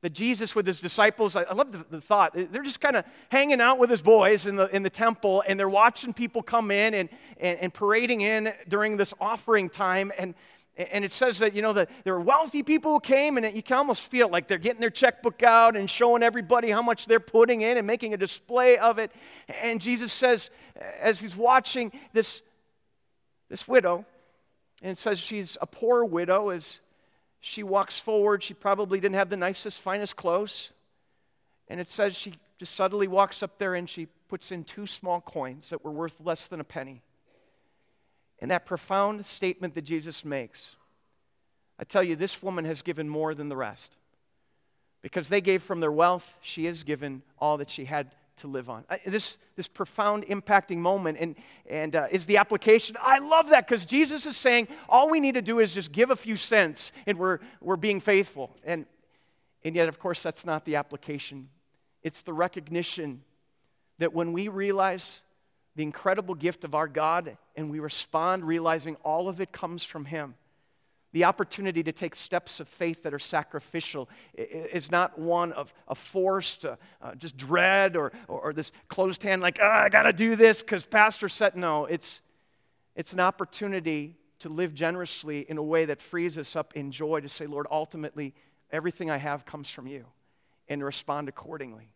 that 0.00 0.10
Jesus 0.10 0.54
with 0.54 0.66
his 0.66 0.80
disciples, 0.80 1.36
I, 1.36 1.52
love 1.52 1.72
the, 1.72 1.84
the, 1.90 2.00
thought, 2.00 2.32
they're 2.34 2.62
just 2.62 2.80
kind 2.80 2.96
of 2.96 3.04
hanging 3.30 3.60
out 3.60 3.78
with 3.78 3.90
his 3.90 4.00
boys 4.00 4.46
in 4.46 4.56
the, 4.56 4.74
in 4.74 4.82
the 4.82 4.90
temple 4.90 5.42
and 5.46 5.58
they're 5.58 5.68
watching 5.68 6.14
people 6.14 6.42
come 6.42 6.70
in 6.70 6.94
and, 6.94 7.08
and, 7.38 7.58
and 7.58 7.74
parading 7.74 8.20
in 8.20 8.52
during 8.68 8.96
this 8.96 9.12
offering 9.20 9.68
time. 9.68 10.12
And, 10.16 10.34
and 10.92 11.04
it 11.04 11.12
says 11.12 11.40
that, 11.40 11.54
you 11.54 11.60
know, 11.60 11.72
that 11.72 11.90
there 12.04 12.14
were 12.14 12.20
wealthy 12.20 12.62
people 12.62 12.92
who 12.92 13.00
came 13.00 13.36
and 13.36 13.54
you 13.54 13.62
can 13.62 13.76
almost 13.76 14.08
feel 14.08 14.28
like 14.28 14.46
they're 14.46 14.56
getting 14.56 14.80
their 14.80 14.88
checkbook 14.88 15.42
out 15.42 15.76
and 15.76 15.90
showing 15.90 16.22
everybody 16.22 16.70
how 16.70 16.82
much 16.82 17.06
they're 17.06 17.20
putting 17.20 17.60
in 17.60 17.76
and 17.76 17.86
making 17.86 18.14
a 18.14 18.16
display 18.16 18.78
of 18.78 18.98
it. 18.98 19.10
And 19.62 19.80
Jesus 19.80 20.12
says, 20.12 20.50
as 21.00 21.20
he's 21.20 21.36
watching 21.36 21.92
this, 22.12 22.40
this 23.50 23.66
widow, 23.66 24.06
and 24.82 24.92
it 24.92 24.98
says 24.98 25.18
she's 25.18 25.56
a 25.60 25.66
poor 25.66 26.04
widow 26.04 26.50
as 26.50 26.80
she 27.40 27.62
walks 27.62 27.98
forward. 27.98 28.42
She 28.42 28.54
probably 28.54 29.00
didn't 29.00 29.16
have 29.16 29.30
the 29.30 29.36
nicest, 29.36 29.80
finest 29.80 30.16
clothes. 30.16 30.72
And 31.68 31.80
it 31.80 31.90
says 31.90 32.16
she 32.16 32.34
just 32.58 32.74
suddenly 32.74 33.08
walks 33.08 33.42
up 33.42 33.58
there 33.58 33.74
and 33.74 33.88
she 33.88 34.06
puts 34.28 34.52
in 34.52 34.64
two 34.64 34.86
small 34.86 35.20
coins 35.20 35.70
that 35.70 35.84
were 35.84 35.90
worth 35.90 36.16
less 36.20 36.48
than 36.48 36.60
a 36.60 36.64
penny. 36.64 37.02
And 38.40 38.50
that 38.50 38.66
profound 38.66 39.26
statement 39.26 39.74
that 39.74 39.82
Jesus 39.82 40.24
makes, 40.24 40.76
I 41.78 41.84
tell 41.84 42.02
you, 42.02 42.14
this 42.14 42.42
woman 42.42 42.64
has 42.64 42.82
given 42.82 43.08
more 43.08 43.34
than 43.34 43.48
the 43.48 43.56
rest. 43.56 43.96
Because 45.02 45.28
they 45.28 45.40
gave 45.40 45.62
from 45.62 45.80
their 45.80 45.92
wealth, 45.92 46.38
she 46.40 46.64
has 46.66 46.82
given 46.82 47.22
all 47.38 47.56
that 47.58 47.70
she 47.70 47.84
had 47.84 48.12
to 48.38 48.48
live 48.48 48.68
on. 48.70 48.84
This, 49.06 49.38
this 49.56 49.68
profound 49.68 50.26
impacting 50.26 50.78
moment 50.78 51.18
and, 51.20 51.36
and 51.68 51.94
uh, 51.94 52.06
is 52.10 52.26
the 52.26 52.36
application. 52.38 52.96
I 53.00 53.18
love 53.18 53.50
that 53.50 53.66
because 53.66 53.84
Jesus 53.84 54.26
is 54.26 54.36
saying 54.36 54.68
all 54.88 55.10
we 55.10 55.20
need 55.20 55.34
to 55.34 55.42
do 55.42 55.58
is 55.58 55.72
just 55.72 55.92
give 55.92 56.10
a 56.10 56.16
few 56.16 56.36
cents 56.36 56.92
and 57.06 57.18
we're, 57.18 57.38
we're 57.60 57.76
being 57.76 58.00
faithful. 58.00 58.56
And, 58.64 58.86
and 59.64 59.76
yet, 59.76 59.88
of 59.88 59.98
course, 59.98 60.22
that's 60.22 60.44
not 60.44 60.64
the 60.64 60.76
application. 60.76 61.48
It's 62.02 62.22
the 62.22 62.32
recognition 62.32 63.22
that 63.98 64.12
when 64.12 64.32
we 64.32 64.48
realize 64.48 65.22
the 65.76 65.82
incredible 65.82 66.34
gift 66.34 66.64
of 66.64 66.74
our 66.74 66.88
God 66.88 67.36
and 67.56 67.70
we 67.70 67.78
respond 67.78 68.44
realizing 68.44 68.96
all 69.04 69.28
of 69.28 69.40
it 69.40 69.52
comes 69.52 69.84
from 69.84 70.04
Him 70.04 70.34
the 71.12 71.24
opportunity 71.24 71.82
to 71.82 71.92
take 71.92 72.14
steps 72.14 72.60
of 72.60 72.68
faith 72.68 73.02
that 73.02 73.14
are 73.14 73.18
sacrificial 73.18 74.08
is 74.34 74.90
not 74.90 75.18
one 75.18 75.52
of, 75.52 75.72
of 75.86 75.96
forced, 75.96 76.66
uh, 76.66 76.76
just 77.16 77.36
dread 77.36 77.96
or, 77.96 78.12
or, 78.28 78.40
or, 78.40 78.52
this 78.52 78.72
closed 78.88 79.22
hand, 79.22 79.40
like, 79.40 79.58
oh, 79.62 79.66
I 79.66 79.88
got 79.88 80.02
to 80.02 80.12
do 80.12 80.36
this 80.36 80.62
because 80.62 80.84
Pastor 80.84 81.28
said. 81.28 81.56
No, 81.56 81.86
it's, 81.86 82.20
it's 82.94 83.12
an 83.14 83.20
opportunity 83.20 84.16
to 84.40 84.50
live 84.50 84.74
generously 84.74 85.46
in 85.48 85.56
a 85.56 85.62
way 85.62 85.86
that 85.86 86.00
frees 86.00 86.36
us 86.36 86.54
up 86.54 86.74
in 86.74 86.92
joy 86.92 87.20
to 87.20 87.28
say, 87.28 87.46
Lord, 87.46 87.66
ultimately, 87.70 88.34
everything 88.70 89.10
I 89.10 89.16
have 89.16 89.46
comes 89.46 89.70
from 89.70 89.86
you, 89.86 90.04
and 90.68 90.84
respond 90.84 91.28
accordingly. 91.28 91.90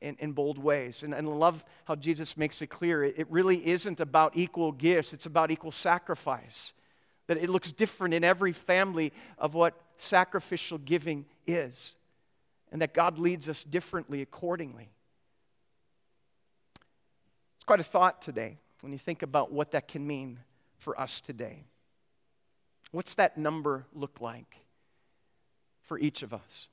In, 0.00 0.16
in, 0.18 0.32
bold 0.32 0.58
ways. 0.58 1.04
And, 1.04 1.14
and 1.14 1.28
love 1.38 1.64
how 1.84 1.94
Jesus 1.94 2.36
makes 2.36 2.60
it 2.60 2.66
clear. 2.66 3.04
It, 3.04 3.14
it 3.18 3.26
really 3.30 3.64
isn't 3.64 4.00
about 4.00 4.32
equal 4.36 4.72
gifts, 4.72 5.12
it's 5.12 5.26
about 5.26 5.52
equal 5.52 5.70
sacrifice 5.70 6.72
that 7.26 7.38
it 7.38 7.50
looks 7.50 7.72
different 7.72 8.14
in 8.14 8.24
every 8.24 8.52
family 8.52 9.12
of 9.38 9.54
what 9.54 9.74
sacrificial 9.96 10.78
giving 10.78 11.26
is, 11.46 11.94
and 12.70 12.80
that 12.82 12.94
God 12.94 13.18
leads 13.18 13.48
us 13.48 13.64
differently 13.64 14.22
accordingly. 14.22 14.90
It's 17.56 17.64
quite 17.64 17.80
a 17.80 17.84
thought 17.84 18.22
today 18.22 18.58
when 18.80 18.92
you 18.92 18.98
think 18.98 19.22
about 19.22 19.52
what 19.52 19.72
that 19.72 19.88
can 19.88 20.06
mean 20.06 20.38
for 20.78 20.98
us 21.00 21.20
today. 21.20 21.64
What's 22.92 23.16
that 23.16 23.36
number 23.36 23.86
look 23.92 24.20
like 24.20 24.58
for 25.82 25.98
each 25.98 26.22
of 26.22 26.32
us? 26.32 26.68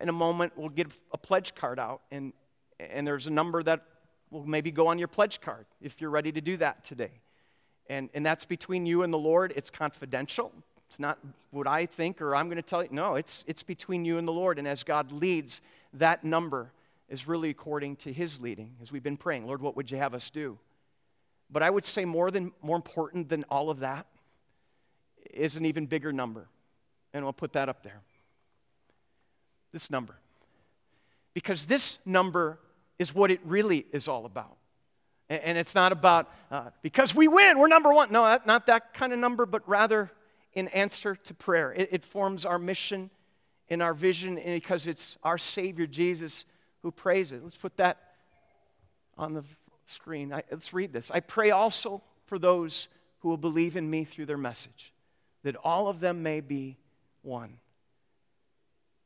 In 0.00 0.08
a 0.08 0.12
moment, 0.12 0.52
we'll 0.56 0.68
get 0.68 0.88
a 1.12 1.18
pledge 1.18 1.54
card 1.54 1.78
out, 1.78 2.02
and, 2.10 2.32
and 2.78 3.06
there's 3.06 3.26
a 3.26 3.30
number 3.30 3.62
that 3.62 3.84
will 4.30 4.44
maybe 4.44 4.70
go 4.70 4.88
on 4.88 4.98
your 4.98 5.08
pledge 5.08 5.40
card 5.40 5.64
if 5.80 6.00
you're 6.00 6.10
ready 6.10 6.32
to 6.32 6.40
do 6.40 6.58
that 6.58 6.84
today 6.84 7.22
and, 7.88 8.08
and 8.14 8.24
that's 8.24 8.44
between 8.44 8.86
you 8.86 9.02
and 9.02 9.12
the 9.12 9.18
Lord. 9.18 9.52
It's 9.56 9.70
confidential. 9.70 10.52
It's 10.88 10.98
not 10.98 11.18
what 11.50 11.66
I 11.66 11.86
think 11.86 12.20
or 12.20 12.34
I'm 12.34 12.46
going 12.46 12.56
to 12.56 12.62
tell 12.62 12.82
you. 12.82 12.88
No, 12.92 13.14
it's, 13.14 13.44
it's 13.46 13.62
between 13.62 14.04
you 14.04 14.18
and 14.18 14.26
the 14.26 14.32
Lord. 14.32 14.58
And 14.58 14.66
as 14.66 14.84
God 14.84 15.12
leads, 15.12 15.60
that 15.94 16.24
number 16.24 16.72
is 17.08 17.26
really 17.26 17.50
according 17.50 17.96
to 17.96 18.12
His 18.12 18.40
leading, 18.40 18.74
as 18.80 18.92
we've 18.92 19.02
been 19.02 19.16
praying. 19.16 19.46
Lord, 19.46 19.60
what 19.60 19.76
would 19.76 19.90
you 19.90 19.98
have 19.98 20.14
us 20.14 20.30
do? 20.30 20.58
But 21.50 21.62
I 21.62 21.70
would 21.70 21.84
say 21.84 22.04
more, 22.04 22.30
than, 22.30 22.52
more 22.62 22.76
important 22.76 23.28
than 23.28 23.44
all 23.50 23.70
of 23.70 23.80
that 23.80 24.06
is 25.32 25.56
an 25.56 25.64
even 25.64 25.86
bigger 25.86 26.12
number. 26.12 26.48
And 27.14 27.24
I'll 27.24 27.32
put 27.32 27.54
that 27.54 27.68
up 27.68 27.82
there. 27.82 28.00
This 29.72 29.90
number. 29.90 30.14
Because 31.32 31.66
this 31.66 31.98
number 32.04 32.58
is 32.98 33.14
what 33.14 33.30
it 33.30 33.40
really 33.44 33.86
is 33.92 34.08
all 34.08 34.26
about. 34.26 34.56
And 35.30 35.58
it's 35.58 35.74
not 35.74 35.92
about 35.92 36.32
uh, 36.50 36.70
because 36.80 37.14
we 37.14 37.28
win, 37.28 37.58
we're 37.58 37.68
number 37.68 37.92
one. 37.92 38.10
No, 38.10 38.38
not 38.46 38.66
that 38.66 38.94
kind 38.94 39.12
of 39.12 39.18
number, 39.18 39.44
but 39.44 39.68
rather 39.68 40.10
in 40.54 40.68
answer 40.68 41.14
to 41.14 41.34
prayer. 41.34 41.72
It, 41.72 41.88
it 41.92 42.04
forms 42.04 42.46
our 42.46 42.58
mission 42.58 43.10
and 43.68 43.82
our 43.82 43.92
vision 43.92 44.40
because 44.44 44.86
it's 44.86 45.18
our 45.22 45.36
Savior 45.36 45.86
Jesus 45.86 46.46
who 46.82 46.90
prays 46.90 47.32
it. 47.32 47.42
Let's 47.42 47.56
put 47.56 47.76
that 47.76 47.98
on 49.18 49.34
the 49.34 49.44
screen. 49.84 50.32
I, 50.32 50.42
let's 50.50 50.72
read 50.72 50.92
this. 50.92 51.10
I 51.10 51.20
pray 51.20 51.50
also 51.50 52.02
for 52.26 52.38
those 52.38 52.88
who 53.20 53.28
will 53.28 53.36
believe 53.36 53.76
in 53.76 53.88
me 53.90 54.04
through 54.04 54.26
their 54.26 54.38
message, 54.38 54.92
that 55.42 55.56
all 55.56 55.88
of 55.88 56.00
them 56.00 56.22
may 56.22 56.40
be 56.40 56.78
one. 57.22 57.58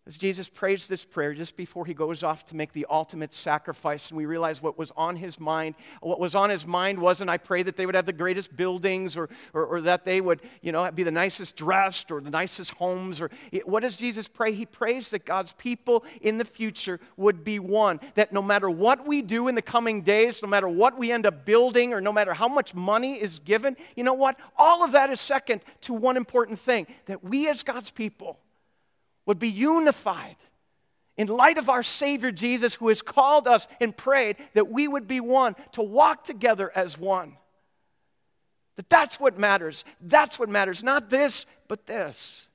As 0.04 0.16
Jesus 0.16 0.48
prays 0.48 0.88
this 0.88 1.04
prayer 1.04 1.32
just 1.32 1.56
before 1.56 1.86
he 1.86 1.94
goes 1.94 2.24
off 2.24 2.44
to 2.46 2.56
make 2.56 2.72
the 2.72 2.86
ultimate 2.90 3.32
sacrifice, 3.32 4.08
and 4.08 4.16
we 4.16 4.26
realize 4.26 4.60
what 4.60 4.76
was 4.76 4.90
on 4.96 5.14
his 5.14 5.38
mind. 5.38 5.76
What 6.00 6.18
was 6.18 6.34
on 6.34 6.50
his 6.50 6.66
mind 6.66 6.98
wasn't, 6.98 7.30
I 7.30 7.38
pray 7.38 7.62
that 7.62 7.76
they 7.76 7.86
would 7.86 7.94
have 7.94 8.06
the 8.06 8.12
greatest 8.12 8.56
buildings 8.56 9.16
or, 9.16 9.28
or, 9.52 9.64
or 9.64 9.80
that 9.82 10.04
they 10.04 10.20
would, 10.20 10.40
you 10.60 10.72
know, 10.72 10.90
be 10.90 11.04
the 11.04 11.12
nicest 11.12 11.54
dressed 11.54 12.10
or 12.10 12.20
the 12.20 12.30
nicest 12.30 12.72
homes. 12.72 13.20
Or 13.20 13.30
what 13.64 13.80
does 13.80 13.94
Jesus 13.94 14.26
pray? 14.26 14.52
He 14.52 14.66
prays 14.66 15.10
that 15.10 15.24
God's 15.24 15.52
people 15.52 16.04
in 16.20 16.36
the 16.36 16.44
future 16.44 16.98
would 17.16 17.44
be 17.44 17.60
one. 17.60 18.00
That 18.16 18.32
no 18.32 18.42
matter 18.42 18.68
what 18.68 19.06
we 19.06 19.22
do 19.22 19.46
in 19.46 19.54
the 19.54 19.62
coming 19.62 20.02
days, 20.02 20.42
no 20.42 20.48
matter 20.48 20.68
what 20.68 20.98
we 20.98 21.12
end 21.12 21.26
up 21.26 21.44
building, 21.44 21.92
or 21.92 22.00
no 22.00 22.12
matter 22.12 22.34
how 22.34 22.48
much 22.48 22.74
money 22.74 23.22
is 23.22 23.38
given, 23.38 23.76
you 23.94 24.02
know 24.02 24.14
what? 24.14 24.36
All 24.56 24.82
of 24.82 24.90
that 24.92 25.10
is 25.10 25.20
second 25.20 25.60
to 25.82 25.94
one 25.94 26.16
important 26.16 26.58
thing 26.58 26.88
that 27.06 27.22
we 27.22 27.48
as 27.48 27.62
God's 27.62 27.92
people 27.92 28.40
would 29.26 29.38
be 29.38 29.48
unified 29.48 30.36
in 31.16 31.28
light 31.28 31.58
of 31.58 31.68
our 31.68 31.82
Savior 31.82 32.32
Jesus, 32.32 32.74
who 32.74 32.88
has 32.88 33.02
called 33.02 33.46
us 33.46 33.68
and 33.80 33.96
prayed 33.96 34.36
that 34.54 34.70
we 34.70 34.88
would 34.88 35.06
be 35.06 35.20
one, 35.20 35.54
to 35.72 35.82
walk 35.82 36.24
together 36.24 36.72
as 36.74 36.98
one. 36.98 37.36
That 38.76 38.88
that's 38.88 39.20
what 39.20 39.38
matters. 39.38 39.84
That's 40.00 40.38
what 40.38 40.48
matters. 40.48 40.82
Not 40.82 41.10
this, 41.10 41.44
but 41.68 41.86
this. 41.86 42.48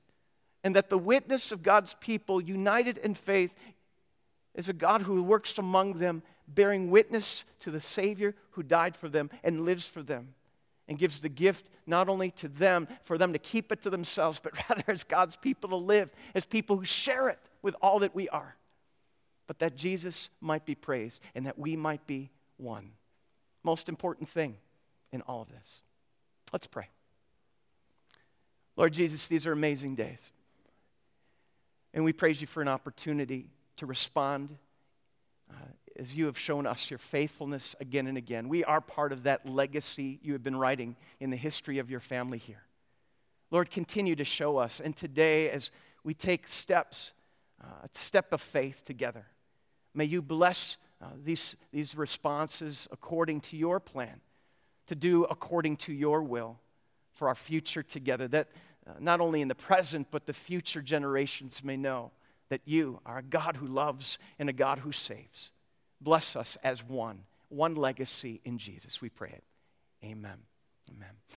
and 0.64 0.74
that 0.76 0.90
the 0.90 0.98
witness 0.98 1.52
of 1.52 1.62
God's 1.62 1.94
people, 2.00 2.40
united 2.40 2.98
in 2.98 3.14
faith, 3.14 3.54
is 4.54 4.68
a 4.68 4.72
God 4.72 5.02
who 5.02 5.22
works 5.22 5.56
among 5.58 5.94
them, 5.94 6.22
bearing 6.46 6.90
witness 6.90 7.44
to 7.60 7.70
the 7.70 7.80
Savior 7.80 8.34
who 8.50 8.62
died 8.62 8.96
for 8.96 9.08
them 9.08 9.30
and 9.44 9.64
lives 9.64 9.88
for 9.88 10.02
them, 10.02 10.34
and 10.88 10.98
gives 10.98 11.20
the 11.20 11.28
gift 11.28 11.70
not 11.86 12.08
only 12.08 12.30
to 12.32 12.48
them 12.48 12.88
for 13.04 13.18
them 13.18 13.34
to 13.34 13.38
keep 13.38 13.70
it 13.70 13.82
to 13.82 13.90
themselves, 13.90 14.40
but 14.42 14.52
rather 14.68 14.84
as 14.88 15.04
God's 15.04 15.36
people 15.36 15.70
to 15.70 15.76
live, 15.76 16.10
as 16.34 16.44
people 16.44 16.76
who 16.76 16.84
share 16.84 17.28
it 17.28 17.38
with 17.62 17.76
all 17.82 17.98
that 18.00 18.14
we 18.14 18.28
are. 18.30 18.56
But 19.46 19.58
that 19.60 19.76
Jesus 19.76 20.30
might 20.40 20.66
be 20.66 20.74
praised 20.74 21.22
and 21.34 21.46
that 21.46 21.58
we 21.58 21.76
might 21.76 22.06
be 22.06 22.30
one. 22.56 22.90
Most 23.62 23.88
important 23.88 24.28
thing 24.28 24.56
in 25.12 25.22
all 25.22 25.42
of 25.42 25.48
this. 25.50 25.82
Let's 26.52 26.66
pray. 26.66 26.88
Lord 28.76 28.92
Jesus, 28.92 29.28
these 29.28 29.46
are 29.46 29.52
amazing 29.52 29.94
days. 29.94 30.32
And 31.92 32.04
we 32.04 32.12
praise 32.12 32.40
you 32.40 32.46
for 32.46 32.62
an 32.62 32.68
opportunity 32.68 33.50
to 33.76 33.86
respond 33.86 34.56
uh, 35.50 35.54
as 35.98 36.14
you 36.14 36.26
have 36.26 36.38
shown 36.38 36.66
us 36.66 36.90
your 36.90 36.98
faithfulness 36.98 37.74
again 37.80 38.06
and 38.06 38.16
again. 38.16 38.48
We 38.48 38.64
are 38.64 38.80
part 38.80 39.12
of 39.12 39.24
that 39.24 39.48
legacy 39.48 40.18
you 40.22 40.32
have 40.32 40.42
been 40.42 40.56
writing 40.56 40.96
in 41.20 41.30
the 41.30 41.36
history 41.36 41.78
of 41.78 41.90
your 41.90 42.00
family 42.00 42.38
here. 42.38 42.62
Lord, 43.50 43.70
continue 43.70 44.14
to 44.16 44.24
show 44.24 44.58
us. 44.58 44.80
And 44.80 44.94
today, 44.94 45.50
as 45.50 45.70
we 46.04 46.14
take 46.14 46.46
steps, 46.46 47.12
uh, 47.62 47.66
a 47.84 47.98
step 47.98 48.32
of 48.32 48.40
faith 48.40 48.84
together, 48.84 49.26
may 49.94 50.04
you 50.04 50.22
bless 50.22 50.76
uh, 51.02 51.06
these, 51.24 51.56
these 51.72 51.96
responses 51.96 52.88
according 52.90 53.40
to 53.40 53.56
your 53.56 53.80
plan, 53.80 54.20
to 54.86 54.94
do 54.94 55.24
according 55.24 55.76
to 55.76 55.92
your 55.92 56.22
will 56.22 56.58
for 57.12 57.28
our 57.28 57.34
future 57.34 57.82
together. 57.82 58.28
That 58.28 58.48
uh, 58.86 58.92
not 59.00 59.20
only 59.20 59.40
in 59.40 59.48
the 59.48 59.54
present, 59.54 60.08
but 60.10 60.26
the 60.26 60.32
future 60.32 60.82
generations 60.82 61.64
may 61.64 61.76
know 61.76 62.12
that 62.48 62.62
you 62.64 63.00
are 63.04 63.18
a 63.18 63.22
God 63.22 63.56
who 63.56 63.66
loves 63.66 64.18
and 64.38 64.48
a 64.48 64.52
God 64.52 64.80
who 64.80 64.92
saves. 64.92 65.50
Bless 66.00 66.36
us 66.36 66.56
as 66.62 66.82
one, 66.84 67.24
one 67.48 67.74
legacy 67.74 68.40
in 68.44 68.58
Jesus. 68.58 69.00
We 69.00 69.08
pray 69.08 69.30
it. 69.30 69.44
Amen. 70.04 70.38
Amen. 70.90 71.18